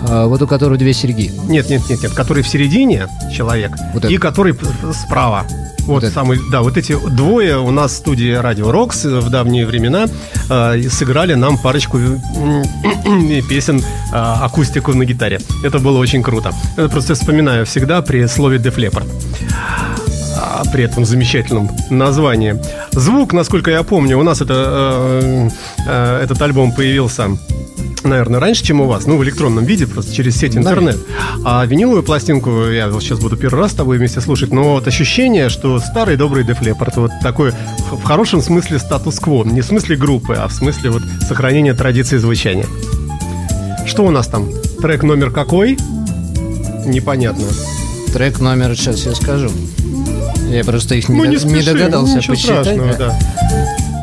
[0.08, 1.32] а, вот у которого две серьги.
[1.48, 4.56] нет, нет, нет, нет, который в середине человек Вот и который
[4.94, 5.46] справа.
[5.92, 9.66] Вот, Вот самый, да, вот эти двое у нас в студии Радио Рокс в давние
[9.66, 10.08] времена
[10.50, 11.98] э, сыграли нам парочку
[13.50, 13.84] песен э,
[14.16, 15.40] акустику на гитаре.
[15.64, 16.54] Это было очень круто.
[16.78, 20.11] Это просто вспоминаю всегда при слове Def Leppard.
[20.52, 22.56] А, при этом замечательном названии.
[22.92, 24.54] Звук, насколько я помню, у нас это,
[25.24, 25.50] э,
[25.88, 27.30] э, этот альбом появился
[28.04, 30.98] наверное, раньше, чем у вас, ну, в электронном виде, просто через сеть интернет.
[31.46, 34.88] А виниловую пластинку я вот сейчас буду первый раз с тобой вместе слушать, но вот
[34.88, 39.66] ощущение, что старый добрый Def Leppard, вот такой в в хорошем смысле статус-кво, не в
[39.66, 42.66] смысле группы, а в смысле вот сохранения традиции звучания.
[43.86, 44.50] Что у нас там?
[44.82, 45.78] Трек номер какой?
[46.88, 47.46] Непонятно.
[48.14, 49.52] Трек номер, сейчас я скажу.
[50.52, 52.66] Я просто их не, Ну, не не спеши, догадался ничего посчитать.
[52.66, 53.20] страшного, да.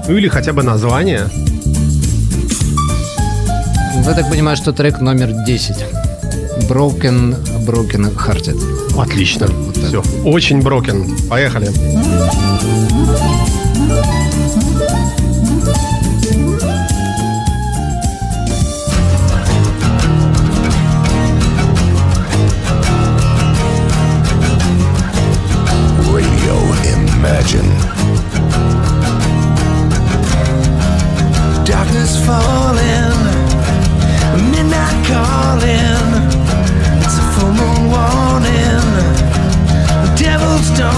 [0.09, 1.29] Ну или хотя бы название.
[4.07, 5.77] Я так понимаю, что трек номер 10.
[6.69, 8.59] Broken, Broken Hearted.
[9.01, 9.47] Отлично.
[9.47, 9.85] Вот так.
[9.85, 10.03] Все.
[10.25, 11.05] Очень брокен.
[11.29, 11.69] Поехали.
[11.69, 13.58] Radio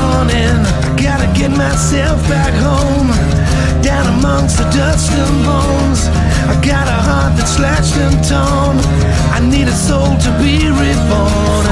[0.02, 3.10] I gotta get myself back home,
[3.82, 6.08] down amongst the dust and bones.
[6.48, 8.76] I got a heart that's slashed and torn.
[9.36, 11.66] I need a soul to be reborn.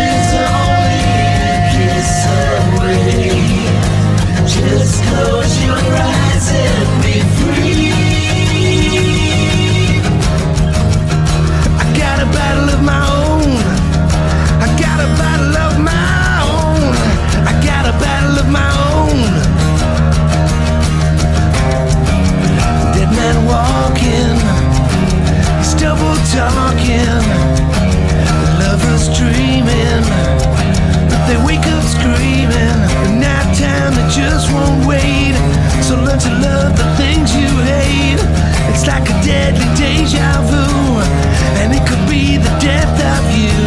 [0.00, 1.00] It's only
[1.44, 3.28] a kiss away.
[4.46, 7.37] Just close your eyes and be
[23.28, 24.40] Man walking,
[25.58, 27.20] he's double talking.
[28.56, 30.04] Lovers dreaming.
[31.10, 32.78] But they wake up screaming.
[33.04, 35.36] At nighttime, they just won't wait.
[35.84, 38.16] So learn to love the things you hate.
[38.72, 40.64] It's like a deadly deja vu,
[41.60, 43.60] and it could be the death of you.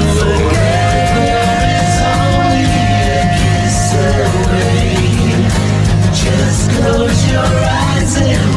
[6.17, 8.50] Just close your eyes and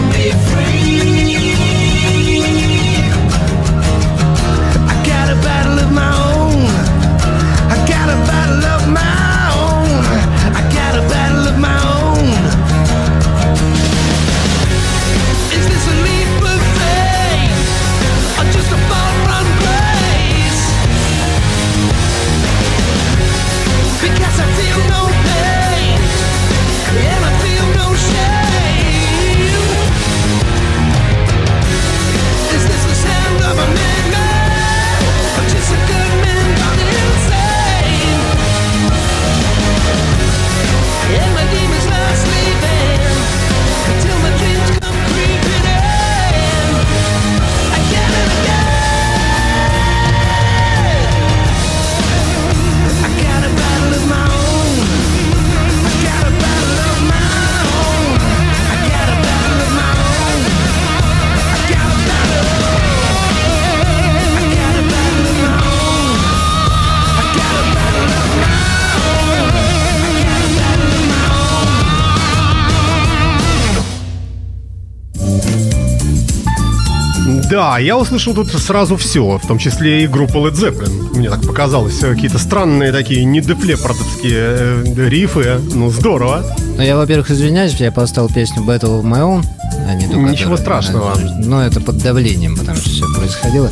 [77.65, 81.17] Да, я услышал тут сразу все, в том числе и группу Led Zeppelin.
[81.17, 85.59] Мне так показалось, э, какие-то странные такие недефлепортовские э, рифы.
[85.73, 86.45] Ну, здорово.
[86.77, 89.47] Ну, я, во-первых, извиняюсь, я поставил песню Battle of My Own,
[89.89, 91.15] а не ту, Ничего которая- страшного.
[91.39, 93.71] Но это под давлением, потому что все происходило.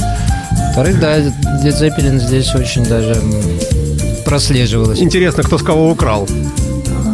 [0.68, 1.34] Во-вторых, да, Led
[1.78, 3.20] Zeppelin здесь очень даже
[4.24, 5.00] прослеживалось.
[5.00, 6.26] Интересно, кто с кого украл.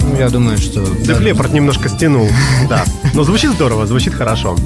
[0.09, 0.81] Ну, Я думаю, что...
[0.81, 2.29] Дефлепорт немножко стянул,
[2.69, 2.85] да.
[3.15, 4.57] Но звучит здорово, звучит хорошо.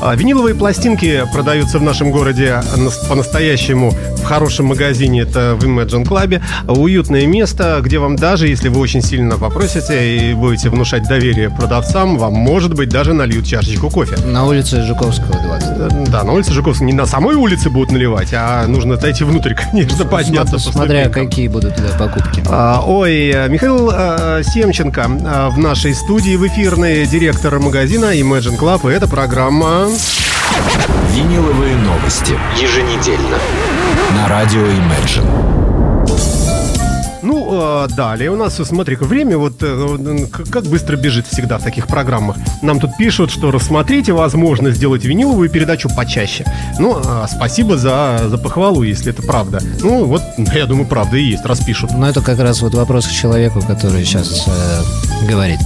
[0.00, 3.94] А, Виниловые пластинки продаются в нашем городе нас- по-настоящему
[4.24, 6.40] в хорошем магазине, это в Imagine Club.
[6.66, 12.16] Уютное место, где вам даже, если вы очень сильно попросите и будете внушать доверие продавцам,
[12.16, 14.16] вам, может быть, даже нальют чашечку кофе.
[14.26, 15.68] На улице Жуковского 20.
[15.68, 16.86] Э, Да, на улице Жуковского.
[16.86, 20.54] Не на самой улице будут наливать, а нужно зайти внутрь, конечно, подняться.
[20.54, 22.42] по Смотря какие будут туда покупки.
[22.46, 28.90] А, Ой, Михаил э, Семченко э, в нашей студии в эфирной директор магазина Imagine Club.
[28.90, 29.88] И это программа...
[31.14, 32.32] Виниловые новости.
[32.60, 33.38] Еженедельно.
[34.12, 35.54] На радио Imagine.
[37.22, 41.86] Ну, э, далее у нас, смотри-ка, время вот э, как быстро бежит всегда в таких
[41.86, 42.36] программах.
[42.60, 46.44] Нам тут пишут, что рассмотрите возможность сделать виниловую передачу почаще.
[46.78, 49.60] Ну, э, спасибо за, за похвалу, если это правда.
[49.80, 50.22] Ну, вот,
[50.54, 51.92] я думаю, правда и есть, раз пишут.
[51.92, 55.58] Но это как раз вот вопрос к человеку, который сейчас э, говорит.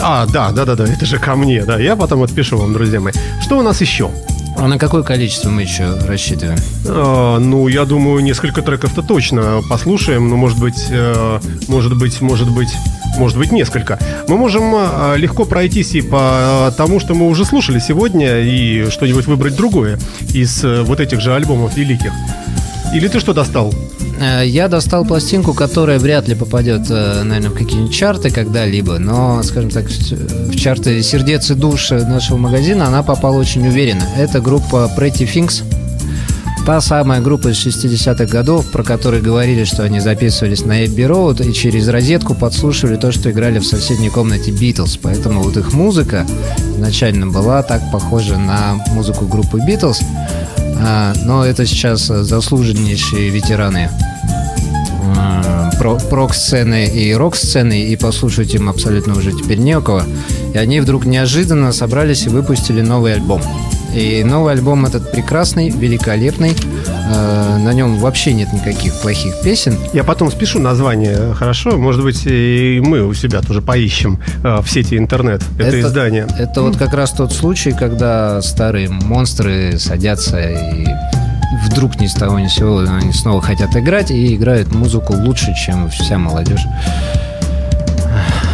[0.00, 1.78] А, да, да, да, да, это же ко мне, да.
[1.78, 3.12] Я потом отпишу вам, друзья мои.
[3.40, 4.10] Что у нас еще?
[4.60, 6.58] А на какое количество мы еще рассчитываем?
[6.84, 12.50] А, ну, я думаю, несколько треков-то точно послушаем, но может быть, э, может быть, может
[12.50, 12.74] быть,
[13.18, 14.00] может быть, несколько.
[14.26, 19.26] Мы можем э, легко пройтись и по тому, что мы уже слушали сегодня, и что-нибудь
[19.26, 19.96] выбрать другое
[20.34, 22.12] из э, вот этих же альбомов великих.
[22.92, 23.72] Или ты что достал?
[24.20, 29.42] Э, Я достал пластинку, которая вряд ли попадет, э, наверное, в какие-нибудь чарты когда-либо, но,
[29.42, 34.04] скажем так, в чарты сердец и душ нашего магазина она попала очень уверенно.
[34.16, 35.62] Это группа Pretty Things.
[36.66, 41.40] Та самая группа из 60-х годов, про которые говорили, что они записывались на Эбби Роуд
[41.40, 44.98] и через розетку подслушивали то, что играли в соседней комнате Битлз.
[44.98, 46.26] Поэтому вот их музыка
[46.76, 50.02] изначально была так похожа на музыку группы Битлз.
[50.80, 53.90] А, но это сейчас э, заслуженнейшие ветераны
[55.16, 60.02] э, про- прок-сцены и рок-сцены, и послушать им абсолютно уже теперь не у кого.
[60.54, 63.42] И они вдруг неожиданно собрались и выпустили новый альбом.
[63.94, 66.54] И новый альбом этот прекрасный, великолепный.
[67.10, 69.76] Э, на нем вообще нет никаких плохих песен.
[69.92, 71.76] Я потом спешу название, хорошо?
[71.78, 76.26] Может быть, и мы у себя тоже поищем э, в сети интернет это, издание.
[76.38, 80.86] Это вот как раз тот случай, когда старые монстры садятся и
[81.66, 85.54] вдруг ни с того ни с сего они снова хотят играть и играют музыку лучше,
[85.54, 86.64] чем вся молодежь.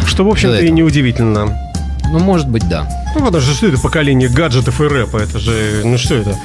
[0.05, 1.64] Что, в общем-то, и неудивительно.
[2.15, 2.87] Ну, может быть, да.
[3.13, 5.17] Ну, потому что что это поколение гаджетов и рэпа?
[5.17, 6.37] Это же, ну что это?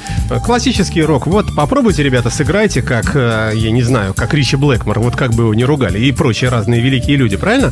[0.43, 1.27] Классический рок.
[1.27, 5.43] Вот попробуйте, ребята, сыграйте, как, э, я не знаю, как Ричи Блэкмор, вот как бы
[5.43, 7.71] его не ругали, и прочие разные великие люди, правильно?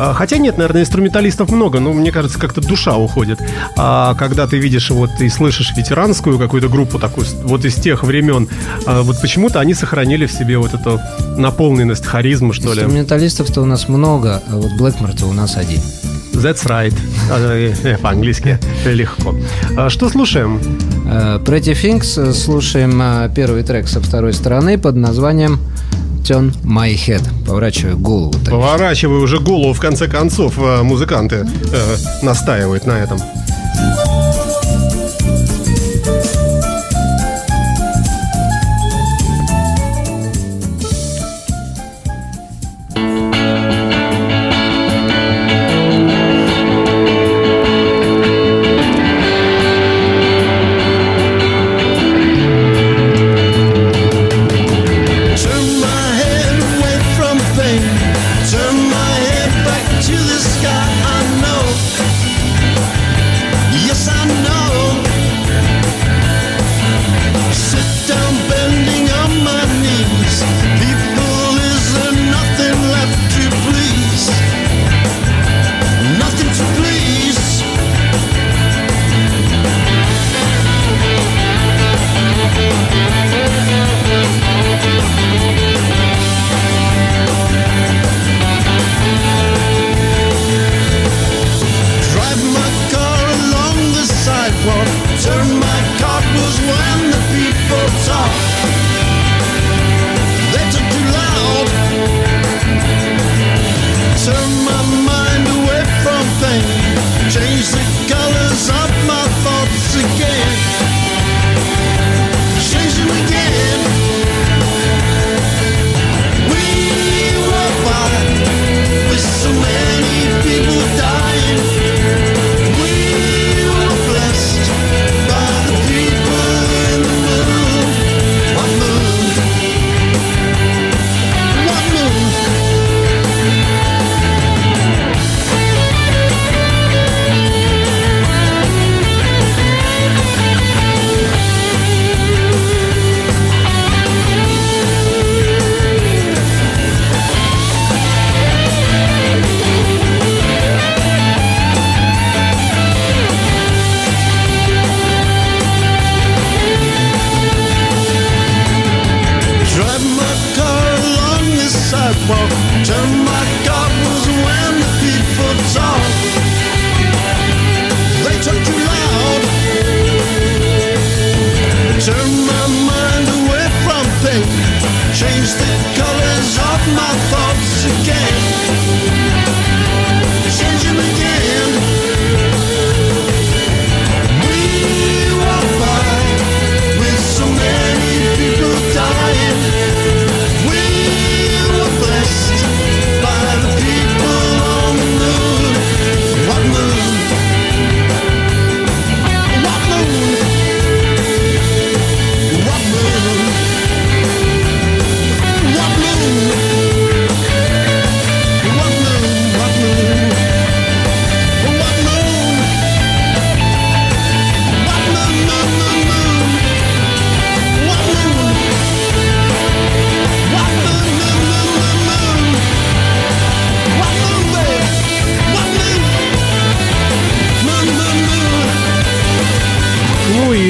[0.00, 3.38] А, Хотя нет, наверное, инструменталистов много, но мне кажется, как-то душа уходит.
[3.76, 8.48] А когда ты видишь вот и слышишь ветеранскую какую-то группу такую, вот из тех времен,
[8.86, 10.98] а, вот почему-то они сохранили в себе вот эту
[11.36, 12.80] наполненность, харизму, что ли.
[12.80, 15.80] Инструменталистов-то у нас много, а вот Блэкмор-то у нас один.
[16.42, 16.94] That's right.
[17.30, 19.34] А, э, По-английски легко.
[19.76, 20.60] А, Что слушаем?
[21.06, 25.58] Э, Pretty Things слушаем э, первый трек со второй стороны под названием
[26.22, 27.22] Turn My Head.
[27.46, 28.32] Поворачиваю голову.
[28.32, 28.50] так.
[28.50, 31.36] Поворачивай уже голову, в конце концов, э, музыканты
[31.72, 33.18] э, настаивают на этом.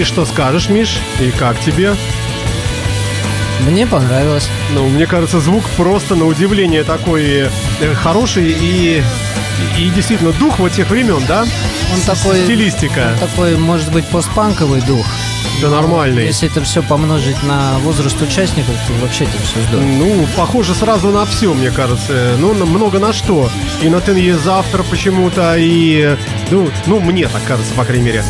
[0.01, 0.99] И что скажешь, Миш?
[1.21, 1.95] И как тебе?
[3.69, 4.49] Мне понравилось.
[4.73, 9.03] Ну, мне кажется, звук просто на удивление такой э, хороший и,
[9.77, 11.43] и действительно дух вот тех времен, да?
[11.43, 12.45] Он такой...
[12.45, 13.11] Стилистика.
[13.13, 15.05] он такой, может быть, постпанковый дух.
[15.63, 16.25] Да нормальный.
[16.27, 19.87] Если это все помножить на возраст участников, то вообще это все здорово.
[19.87, 22.37] Ну, похоже сразу на все, мне кажется.
[22.39, 23.51] Ну, на- много на что.
[23.83, 26.17] И на Ten завтра почему-то, и...
[26.51, 28.25] Ну, ну, мне так кажется, по крайней мере.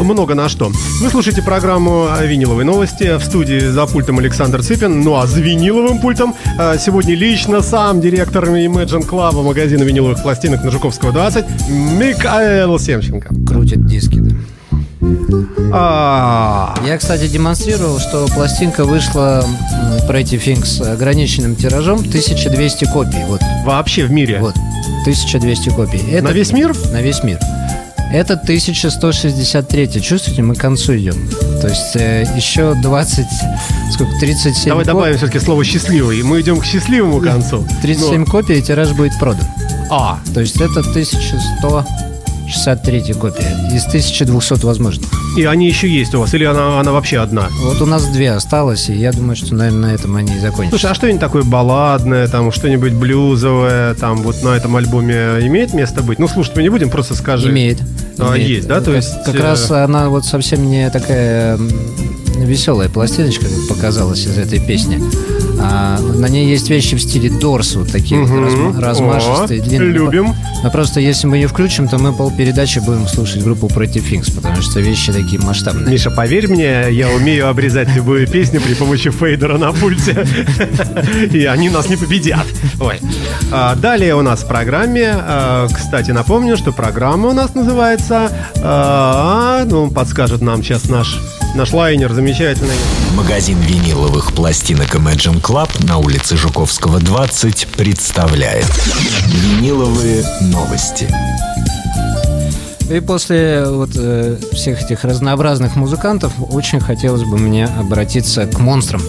[0.00, 0.70] Много на что.
[1.00, 3.16] Вы слушаете программу «Виниловые новости».
[3.16, 5.00] В студии за пультом Александр Цыпин.
[5.02, 10.64] Ну, а за виниловым пультом а, сегодня лично сам директор Imagine Club магазина виниловых пластинок
[10.64, 13.28] на Жуковского 20 Микаэл Семченко.
[13.46, 14.27] Крутит диски, да.
[15.72, 19.44] А, Я, кстати, демонстрировал, что пластинка вышла
[20.08, 23.24] Pretty Things ограниченным тиражом 1200 копий.
[23.26, 24.38] Вот, вообще в мире.
[24.40, 24.54] вот,
[25.02, 25.98] 1200 копий.
[26.10, 26.74] Это, На весь мир?
[26.92, 27.38] На весь мир.
[28.10, 30.00] Это 1163.
[30.00, 31.28] Чувствуете, мы к концу идем.
[31.60, 33.26] То есть э, еще 20,
[33.92, 36.22] сколько, 37 Давай коп- добавим все-таки слово «счастливый».
[36.22, 37.66] Мы идем к счастливому концу.
[37.82, 39.44] 37 копий, и тираж будет продан.
[39.90, 40.82] А, То есть это
[42.48, 45.08] 1163 копия из 1200 возможных.
[45.36, 46.32] и они еще есть у вас?
[46.34, 47.48] Или она, она вообще одна?
[47.62, 50.70] Вот у нас две осталось, и я думаю, что, наверное, на этом они и закончатся.
[50.78, 56.02] Слушай, а что-нибудь такое балладное, там что-нибудь блюзовое, там вот на этом альбоме имеет место
[56.02, 56.18] быть?
[56.18, 57.50] Ну, слушать мы не будем, просто скажи.
[57.50, 57.78] Имеет.
[58.18, 58.48] А, Имеет.
[58.48, 58.80] есть, да?
[58.80, 61.58] То Как- есть, Как э, раз она вот совсем не такая
[62.38, 65.00] веселая пластиночка, как показалось из этой песни.
[65.60, 68.44] А на ней есть вещи в стиле Дорс, вот такие вот Мгм.
[68.44, 69.90] разма- размашистые, О, длинные.
[69.90, 70.34] любим.
[70.62, 74.60] Но просто если мы ее включим, то мы полпередачи будем слушать группу Pretty Things, потому
[74.62, 75.86] что вещи такие масштабные.
[75.88, 80.26] Миша, поверь мне, я умею обрезать любую песню при помощи фейдера на пульте.
[81.32, 82.46] И они нас не победят.
[82.80, 83.00] Ой.
[83.52, 88.30] А, Далее у нас в программе, а, кстати, напомню, что программа у нас называется,
[88.62, 91.18] а, ну, подскажет нам сейчас наш,
[91.54, 92.74] наш лайнер замечательный.
[93.16, 95.47] Магазин виниловых пластинок Imagine Club
[95.82, 98.66] на улице Жуковского 20 представляет
[99.28, 101.08] Виниловые новости.
[102.90, 109.00] И после вот э, всех этих разнообразных музыкантов очень хотелось бы мне обратиться к монстрам.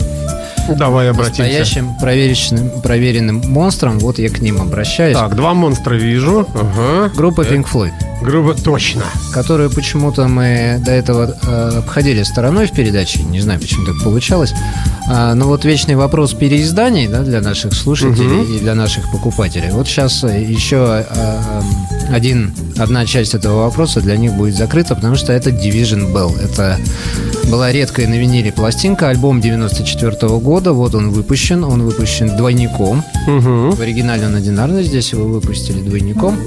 [0.75, 1.43] Давай обратимся.
[1.43, 3.99] Настоящим проверенным, проверенным монстрам.
[3.99, 5.15] Вот я к ним обращаюсь.
[5.15, 6.47] Так, два монстра вижу.
[6.53, 7.11] Ага.
[7.15, 7.91] Группа Pink Floyd,
[8.21, 9.03] Грубо, точно.
[9.33, 13.23] которую почему-то мы до этого э, обходили стороной в передаче.
[13.23, 14.53] Не знаю, почему так получалось.
[15.07, 19.71] А, но вот вечный вопрос переизданий да, для наших слушателей и для наших покупателей.
[19.71, 21.61] Вот сейчас еще э,
[22.11, 26.31] один, одна часть этого вопроса для них будет закрыта, потому что это Division Bell.
[26.41, 26.77] Это
[27.49, 30.73] была редкая на виниле пластинка, альбом 94 года.
[30.73, 31.63] Вот он выпущен.
[31.63, 33.03] Он выпущен двойником.
[33.27, 33.75] Угу.
[33.75, 36.37] В оригинале он одинарный, здесь его выпустили двойником.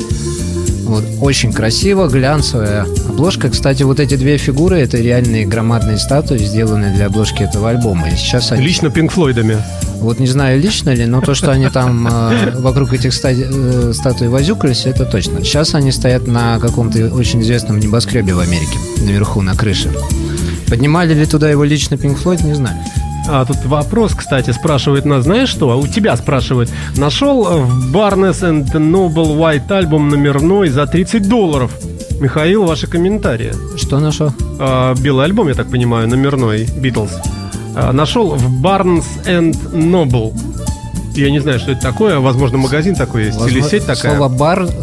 [0.84, 3.48] Вот, очень красиво, глянцевая обложка.
[3.48, 8.08] Кстати, вот эти две фигуры это реальные громадные статуи, сделанные для обложки этого альбома.
[8.08, 9.58] И сейчас они, Лично Пинк Флойдами.
[10.02, 13.92] Вот не знаю лично ли, но то, что они там э, вокруг этих ста- э,
[13.94, 15.42] статуй возюкались, это точно.
[15.44, 19.90] Сейчас они стоят на каком-то очень известном небоскребе в Америке, наверху, на крыше.
[20.68, 22.76] Поднимали ли туда его лично Пинк Флойд, не знаю.
[23.28, 25.70] А тут вопрос, кстати, спрашивает нас, знаешь что?
[25.70, 26.70] А У тебя спрашивает.
[26.96, 31.70] Нашел в Barnes and Noble White альбом номерной за 30 долларов.
[32.20, 33.52] Михаил, ваши комментарии.
[33.76, 34.32] Что нашел?
[34.58, 37.10] А, белый альбом, я так понимаю, номерной, Beatles.
[37.74, 40.32] А, нашел в Barnes and Noble.
[41.14, 42.18] Я не знаю, что это такое.
[42.18, 44.16] Возможно, магазин такой есть Возможно, или сеть такая.
[44.16, 44.66] Слово бар.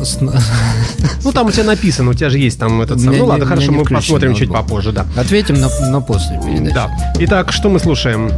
[1.23, 2.99] Ну там у тебя написано, у тебя же есть там этот.
[3.01, 3.17] Сам.
[3.17, 5.05] Ну ладно, хорошо, мы посмотрим чуть попозже, да.
[5.17, 6.73] Ответим на, на после передачи.
[6.73, 6.89] Да.
[7.19, 8.31] Итак, что мы слушаем?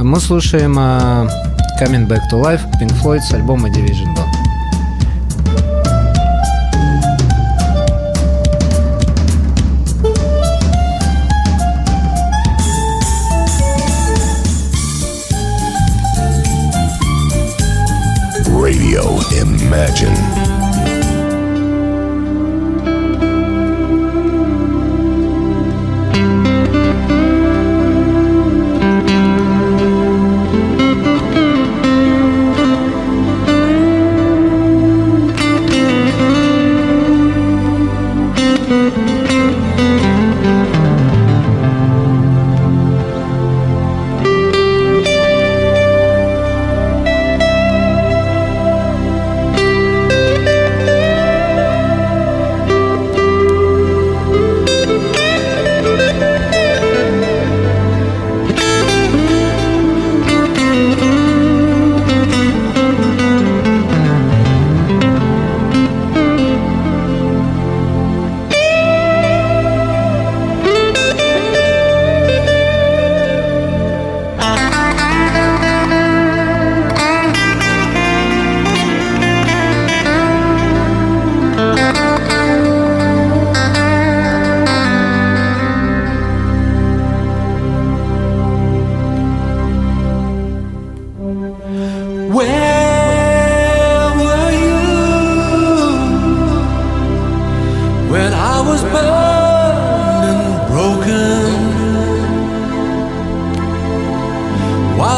[0.00, 1.30] Мы слушаем uh,
[1.80, 4.37] Coming Back to Life Pink Floyd с альбома Division 2.
[19.68, 20.27] Imagine.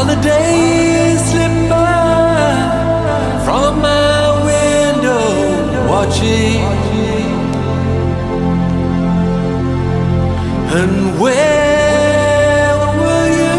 [0.00, 5.26] While the days slip by from my window,
[5.90, 6.64] watching.
[10.78, 13.58] And where were you?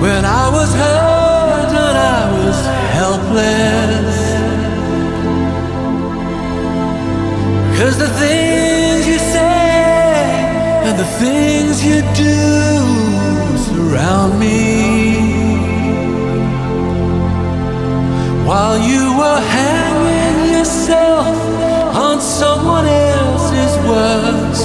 [0.00, 2.58] when I was hurt and I was
[2.98, 4.16] helpless.
[7.78, 10.06] Cause the things you say
[10.86, 13.05] and the things you do
[13.96, 15.16] surround me.
[18.46, 21.36] While you were hanging yourself
[21.96, 24.64] on someone else's words,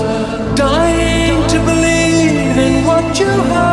[0.55, 3.70] dying to believe in what you heard.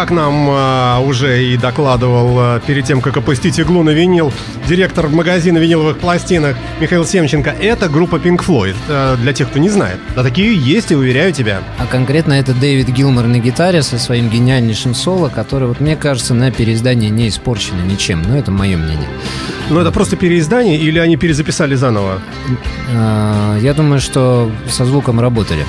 [0.00, 4.32] Как нам а, уже и докладывал а, перед тем, как опустить иглу на винил,
[4.66, 9.68] директор магазина виниловых пластинок Михаил Семченко, это группа Pink Floyd, а, для тех, кто не
[9.68, 9.98] знает.
[10.16, 11.60] А такие есть, и уверяю тебя.
[11.78, 16.32] А конкретно это Дэвид Гилмор на гитаре со своим гениальнейшим соло, который, вот мне кажется,
[16.32, 18.22] на переиздании не испорчено ничем.
[18.22, 19.08] Но это мое мнение.
[19.68, 22.22] Ну, это просто переиздание или они перезаписали заново?
[22.90, 25.66] Я думаю, что со звуком работали.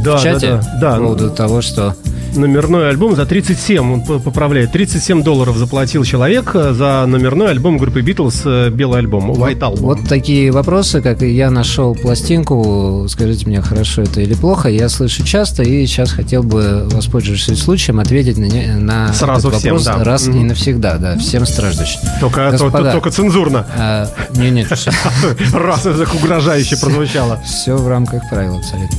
[0.03, 0.91] Да, в чате да, да, да.
[0.97, 1.95] по поводу того, что
[2.35, 8.01] Номерной альбом за 37, он поправляет, 37 долларов заплатил человек э, за номерной альбом группы
[8.01, 9.79] Beatles, э, белый альбом, White Album.
[9.79, 15.23] вот такие вопросы, как я нашел пластинку, скажите мне, хорошо это или плохо, я слышу
[15.25, 18.77] часто, и сейчас хотел бы, воспользовавшись случаем, ответить на,
[19.07, 20.03] на Сразу этот всем, вопрос да.
[20.03, 20.39] раз Мгм.
[20.39, 21.99] и навсегда, да, всем страждущим.
[22.19, 22.91] Только, то- Господа.
[22.91, 23.65] только цензурно.
[23.77, 24.67] А, не, нет,
[25.53, 27.39] Раз угрожающе прозвучало.
[27.45, 28.97] Все в рамках правил абсолютно.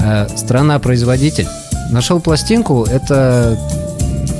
[0.00, 1.46] Э, Страна-производитель.
[1.92, 3.56] Нашел пластинку, это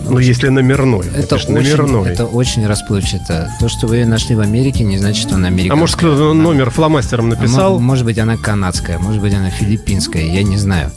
[0.09, 1.07] Ну, если номерной.
[1.15, 2.11] это конечно, очень, номерной.
[2.13, 3.51] это очень расплывчато.
[3.61, 5.77] То, что вы ее нашли в Америке, не значит, что она А американская.
[5.81, 7.79] может, кто-то номер фломастером А написал?
[7.79, 10.91] может быть, она канадская, может быть, она филиппинская, я не знаю.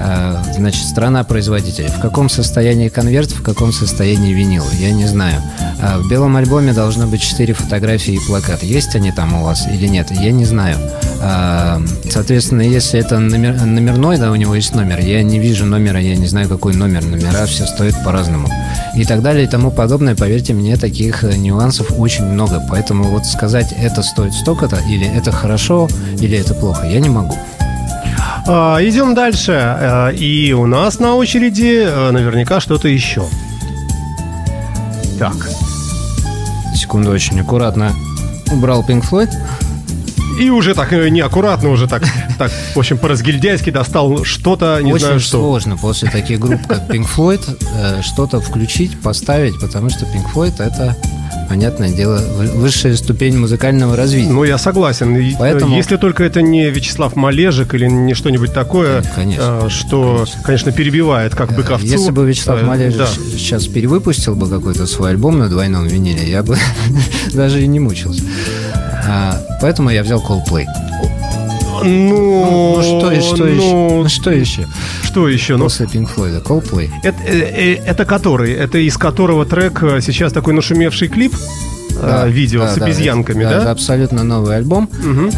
[0.00, 1.88] А, Значит, страна-производитель.
[1.88, 5.40] В каком состоянии конверт, в каком состоянии винил, я не знаю.
[5.80, 8.62] А В белом альбоме должно быть 4 фотографии и плакат.
[8.62, 10.76] Есть они там у вас или нет, я не знаю.
[11.20, 11.80] А,
[12.10, 16.16] Соответственно, если это номер- номерной, да, у него есть номер, я не вижу номера, я
[16.16, 17.04] не знаю, какой номер.
[17.04, 18.48] Номера все стоят по-разному.
[18.96, 20.14] И так далее, и тому подобное.
[20.16, 22.64] Поверьте мне, таких э, нюансов очень много.
[22.68, 25.88] Поэтому вот сказать, это стоит столько-то, или это хорошо,
[26.20, 27.36] или это плохо, я не могу.
[28.50, 29.52] А, идем дальше.
[29.52, 33.26] А, и у нас на очереди а, наверняка что-то еще.
[35.18, 35.34] Так.
[36.74, 37.92] Секунду, очень аккуратно
[38.50, 39.28] убрал Pink Floyd.
[40.38, 42.02] И уже так э, неаккуратно, уже так,
[42.38, 45.38] так, в общем, по-разгильдяйски достал что-то, не Очень знаю что.
[45.38, 47.40] сложно после таких групп, как Pink Floyd,
[47.74, 50.96] э, что-то включить, поставить, потому что Pink Floyd это,
[51.48, 54.30] понятное дело, вы- высшая ступень музыкального развития.
[54.30, 55.16] Ну, я согласен.
[55.16, 59.68] Э, Поэтому- Если только это не Вячеслав Малежик или не что-нибудь такое, Конечно.
[59.70, 61.86] что, конечно, перебивает, как бы ковцу.
[61.86, 63.06] Если бы Вячеслав Малежич да.
[63.36, 66.56] сейчас перевыпустил бы какой-то свой альбом на двойном виниле, я бы
[67.34, 68.22] даже и не мучился.
[69.08, 70.66] А, поэтому я взял Coldplay.
[71.82, 73.62] Ну, Ну что, что еще?
[73.72, 74.66] ну, Ну что еще?
[75.04, 75.56] Что еще?
[75.56, 76.90] Ну, После Pink Floyd, Coldplay.
[77.02, 78.52] это, э, э, это который?
[78.52, 81.34] Это из которого трек э, сейчас такой нашумевший клип?
[82.00, 83.60] Э, видео да, с да, обезьянками, это- да?
[83.62, 84.88] Это абсолютно новый альбом.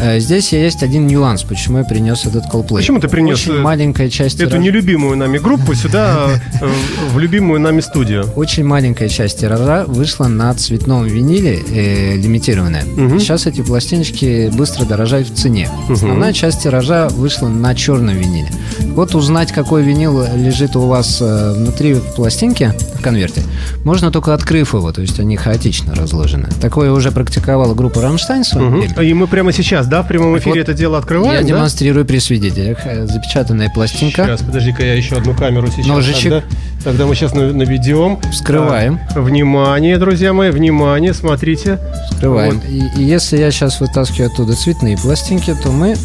[0.01, 2.75] Э, Здесь есть один нюанс, почему я принес этот Coldplay.
[2.77, 6.27] Почему ты принес, Очень э, маленькая часть Эту тиража- нелюбимую нами группу сюда,
[7.13, 8.25] в любимую нами студию.
[8.35, 12.83] Очень маленькая часть тиража вышла на цветном виниле, э, лимитированная.
[13.19, 15.69] Сейчас эти пластиночки быстро дорожают в цене.
[15.89, 18.49] Основная часть тиража вышла на черном виниле.
[18.95, 23.41] Вот узнать, какой винил лежит у вас внутри пластинки в конверте,
[23.83, 26.49] можно только открыв его, то есть они хаотично разложены.
[26.59, 28.87] Такое уже практиковала группа «Рамштайн» время.
[29.01, 31.47] И мы прямо сейчас, да, в прямом эфире Вот это дело открываем, Я да?
[31.47, 32.79] демонстрирую при свидетелях.
[32.85, 34.23] Э, Запечатанная пластинка.
[34.25, 35.87] Сейчас, подожди-ка, я еще одну камеру сейчас.
[35.87, 36.31] Ножичек.
[36.31, 36.43] Тогда,
[36.83, 38.19] тогда мы сейчас на- наведем.
[38.31, 38.99] Вскрываем.
[39.15, 41.79] А, внимание, друзья мои, внимание, смотрите.
[42.11, 42.55] Открываем.
[42.55, 42.65] Вот.
[42.69, 45.95] И, и если я сейчас вытаскиваю оттуда цветные пластинки, то мы,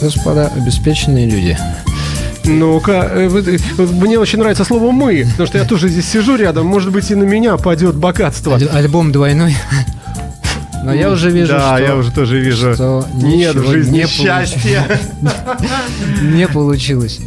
[0.00, 1.56] господа, обеспеченные люди.
[2.46, 6.66] Ну-ка, э, э, мне очень нравится слово «мы», потому что я тоже здесь сижу рядом,
[6.66, 8.54] может быть, и на меня падет богатство.
[8.54, 9.56] Аль- альбом двойной.
[10.86, 12.74] Но я уже вижу, Да, что- я уже тоже вижу.
[12.74, 14.84] что Нет в жизни не счастья.
[16.22, 17.18] не получилось.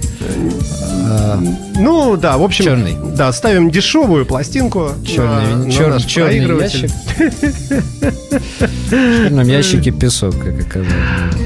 [1.11, 1.39] А,
[1.75, 2.95] Ну да, в общем, Чёрный.
[3.15, 4.91] да, ставим дешевую пластинку.
[5.05, 6.89] Черный, черный проигрыватель.
[7.19, 7.83] ящик.
[8.89, 10.93] В черном ящике песок, как оказалось.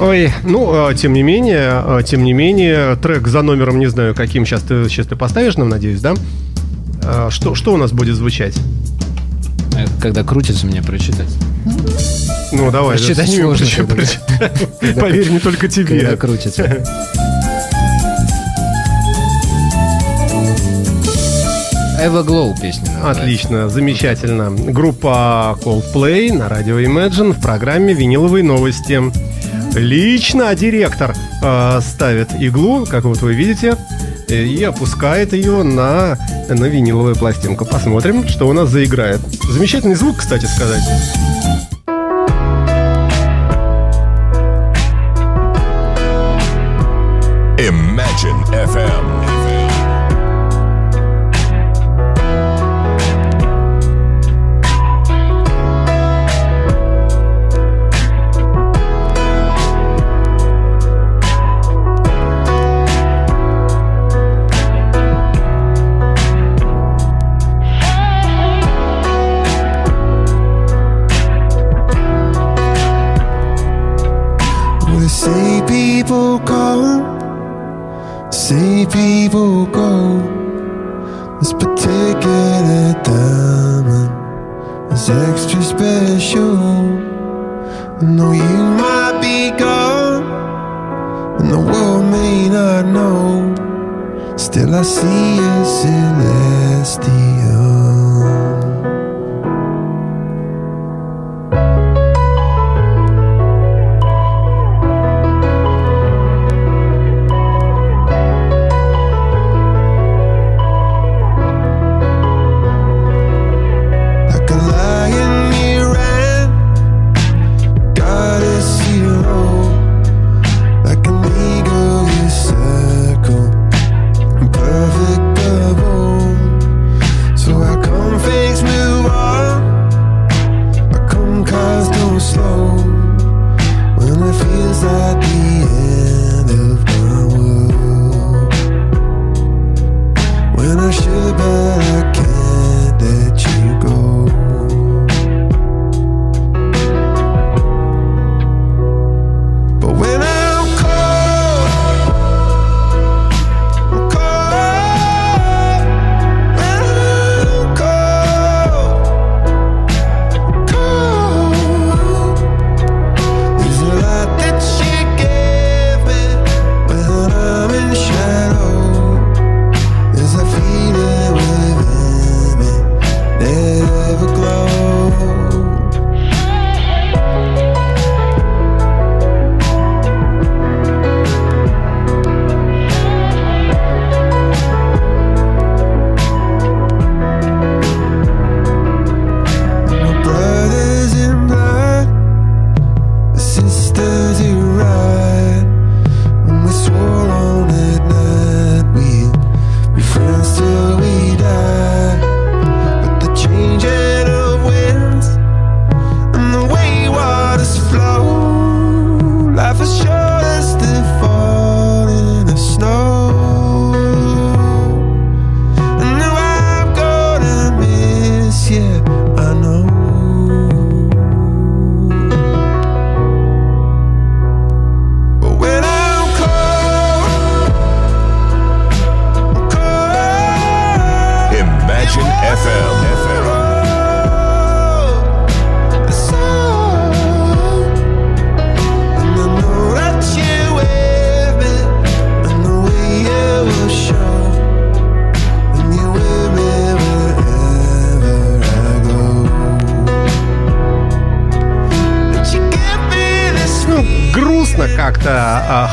[0.01, 4.13] Ой, ну, э, тем не менее, э, тем не менее, трек за номером, не знаю,
[4.15, 6.13] каким сейчас ты, сейчас ты поставишь нам, надеюсь, да?
[7.29, 8.55] Что, что у нас будет звучать?
[9.77, 11.29] Это Когда крутится, мне прочитать.
[12.51, 14.03] Ну, давай, Прочитать снимем, сложно, причем, когда-
[14.79, 14.99] причем.
[14.99, 16.17] Поверь, не только Когда тебе.
[16.17, 16.83] крутится.
[22.01, 22.89] Everglow песня.
[22.91, 23.21] называется.
[23.21, 24.51] Отлично, замечательно.
[24.51, 29.01] Группа Coldplay на радио Imagine в программе «Виниловые новости».
[29.75, 33.75] Лично директор э, ставит иглу, как вот вы видите,
[34.29, 36.17] и опускает ее на,
[36.49, 37.65] на виниловую пластинку.
[37.65, 39.21] Посмотрим, что у нас заиграет.
[39.49, 40.83] Замечательный звук, кстати сказать.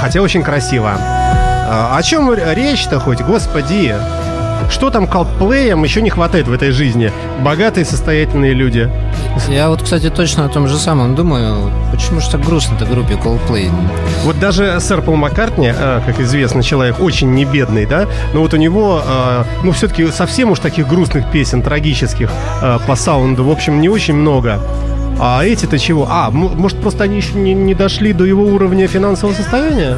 [0.00, 0.94] Хотя очень красиво.
[0.98, 3.94] А, О чем речь-то хоть, господи?
[4.70, 7.12] Что там колдплеем еще не хватает в этой жизни?
[7.40, 8.90] Богатые, состоятельные люди.
[9.48, 11.70] Я вот, кстати, точно о том же самом думаю.
[11.92, 13.70] Почему же так грустно-то группе Coldplay?
[14.24, 18.54] Вот даже сэр Пол Маккартни, а, как известно, человек очень не бедный, да, но вот
[18.54, 22.30] у него, а, ну, все-таки совсем уж таких грустных песен, трагических
[22.86, 24.60] по саунду, в общем, не очень много.
[25.22, 26.06] А эти-то чего?
[26.08, 29.96] А, может, просто они еще не, не дошли до его уровня финансового состояния?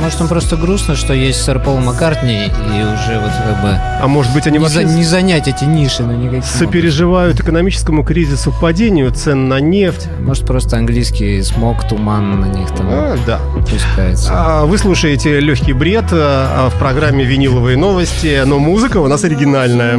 [0.00, 4.06] Может, он просто грустно, что есть сэр Пол Маккартни, и уже вот как бы А
[4.06, 6.58] может быть, они не, вообще за- не занять эти ниши, никаким образом.
[6.58, 10.06] сопереживают экономическому кризису, падению цен на нефть?
[10.20, 13.40] Может, просто английский смог, туман на них там А, да.
[13.68, 14.30] пускается.
[14.32, 19.96] А, Вы слушаете легкий бред а, в программе «Виниловые новости», но музыка у нас оригинальная.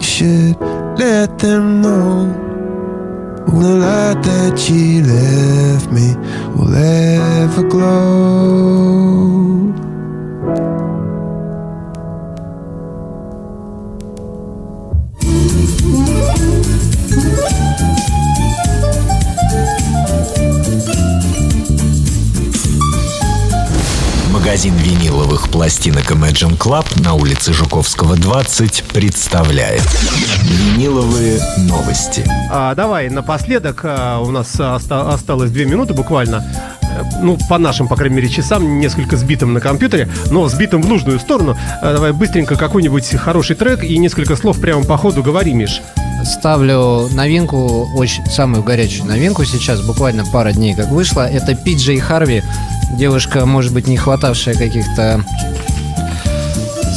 [0.00, 0.58] Should
[0.98, 2.28] let them know
[3.52, 6.14] the light that she left me
[6.54, 9.08] will ever glow.
[24.48, 29.82] Магазин виниловых пластинок Imagine Club на улице Жуковского, 20 представляет
[30.42, 32.24] Виниловые новости.
[32.50, 36.46] А, давай, напоследок, а, у нас оста- осталось две минуты буквально.
[36.80, 40.88] Э, Ну, по нашим, по крайней мере, часам, несколько сбитым на компьютере, но сбитым в
[40.88, 41.54] нужную сторону.
[41.82, 45.82] А, давай быстренько какой-нибудь хороший трек и несколько слов прямо по ходу говори, Миш.
[46.24, 51.28] Ставлю новинку, очень самую горячую новинку сейчас, буквально пара дней как вышла.
[51.28, 52.42] Это Пиджей Харви,
[52.96, 55.24] девушка, может быть, не хватавшая каких-то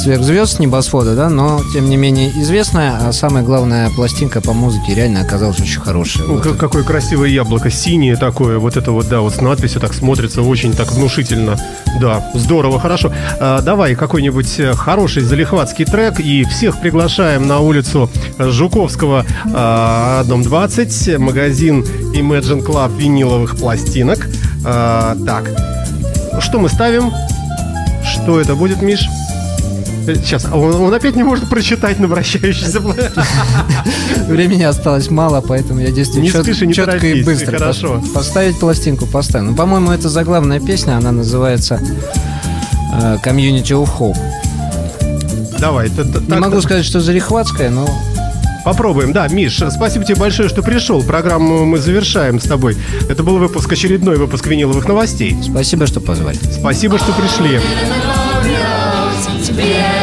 [0.02, 5.20] сверхзвезд небосвода, да, но тем не менее известная, а самая главная пластинка по музыке реально
[5.20, 6.26] оказалась очень хорошая.
[6.26, 9.80] Ну, Вот как- какое красивое яблоко, синее такое, вот это вот, да, вот с надписью
[9.80, 11.56] так смотрится очень так внушительно.
[12.00, 13.12] Да, здорово, хорошо.
[13.38, 19.24] А, давай какой-нибудь э, хороший залихватский трек и всех приглашаем на улицу Жуковского,
[19.54, 21.82] а, дом 20, магазин
[22.14, 24.26] Imagine Club виниловых пластинок.
[24.64, 25.48] А, так,
[26.40, 27.12] что мы ставим?
[28.04, 29.08] Что это будет, Миш?
[30.06, 32.80] Э, Сейчас, а он, он опять не может прочитать на вращающийся.
[34.28, 37.94] Времени осталось мало, поэтому я Не действительно спеши, не четко и торопись, быстро хорошо.
[37.96, 39.48] пос- поставить пластинку поставим.
[39.48, 41.80] Ну, по-моему, это заглавная песня, она называется
[42.94, 44.18] э, Community of Hope.
[45.60, 47.88] Давай, т- Не могу сказать, что зарихватская, но
[48.64, 51.02] Попробуем, да, Миш, спасибо тебе большое, что пришел.
[51.02, 52.76] Программу мы завершаем с тобой.
[53.08, 55.36] Это был выпуск, очередной выпуск виниловых новостей.
[55.42, 56.36] спасибо, что позвали.
[56.36, 57.58] Спасибо, что пришли.
[57.58, 60.01] Memorials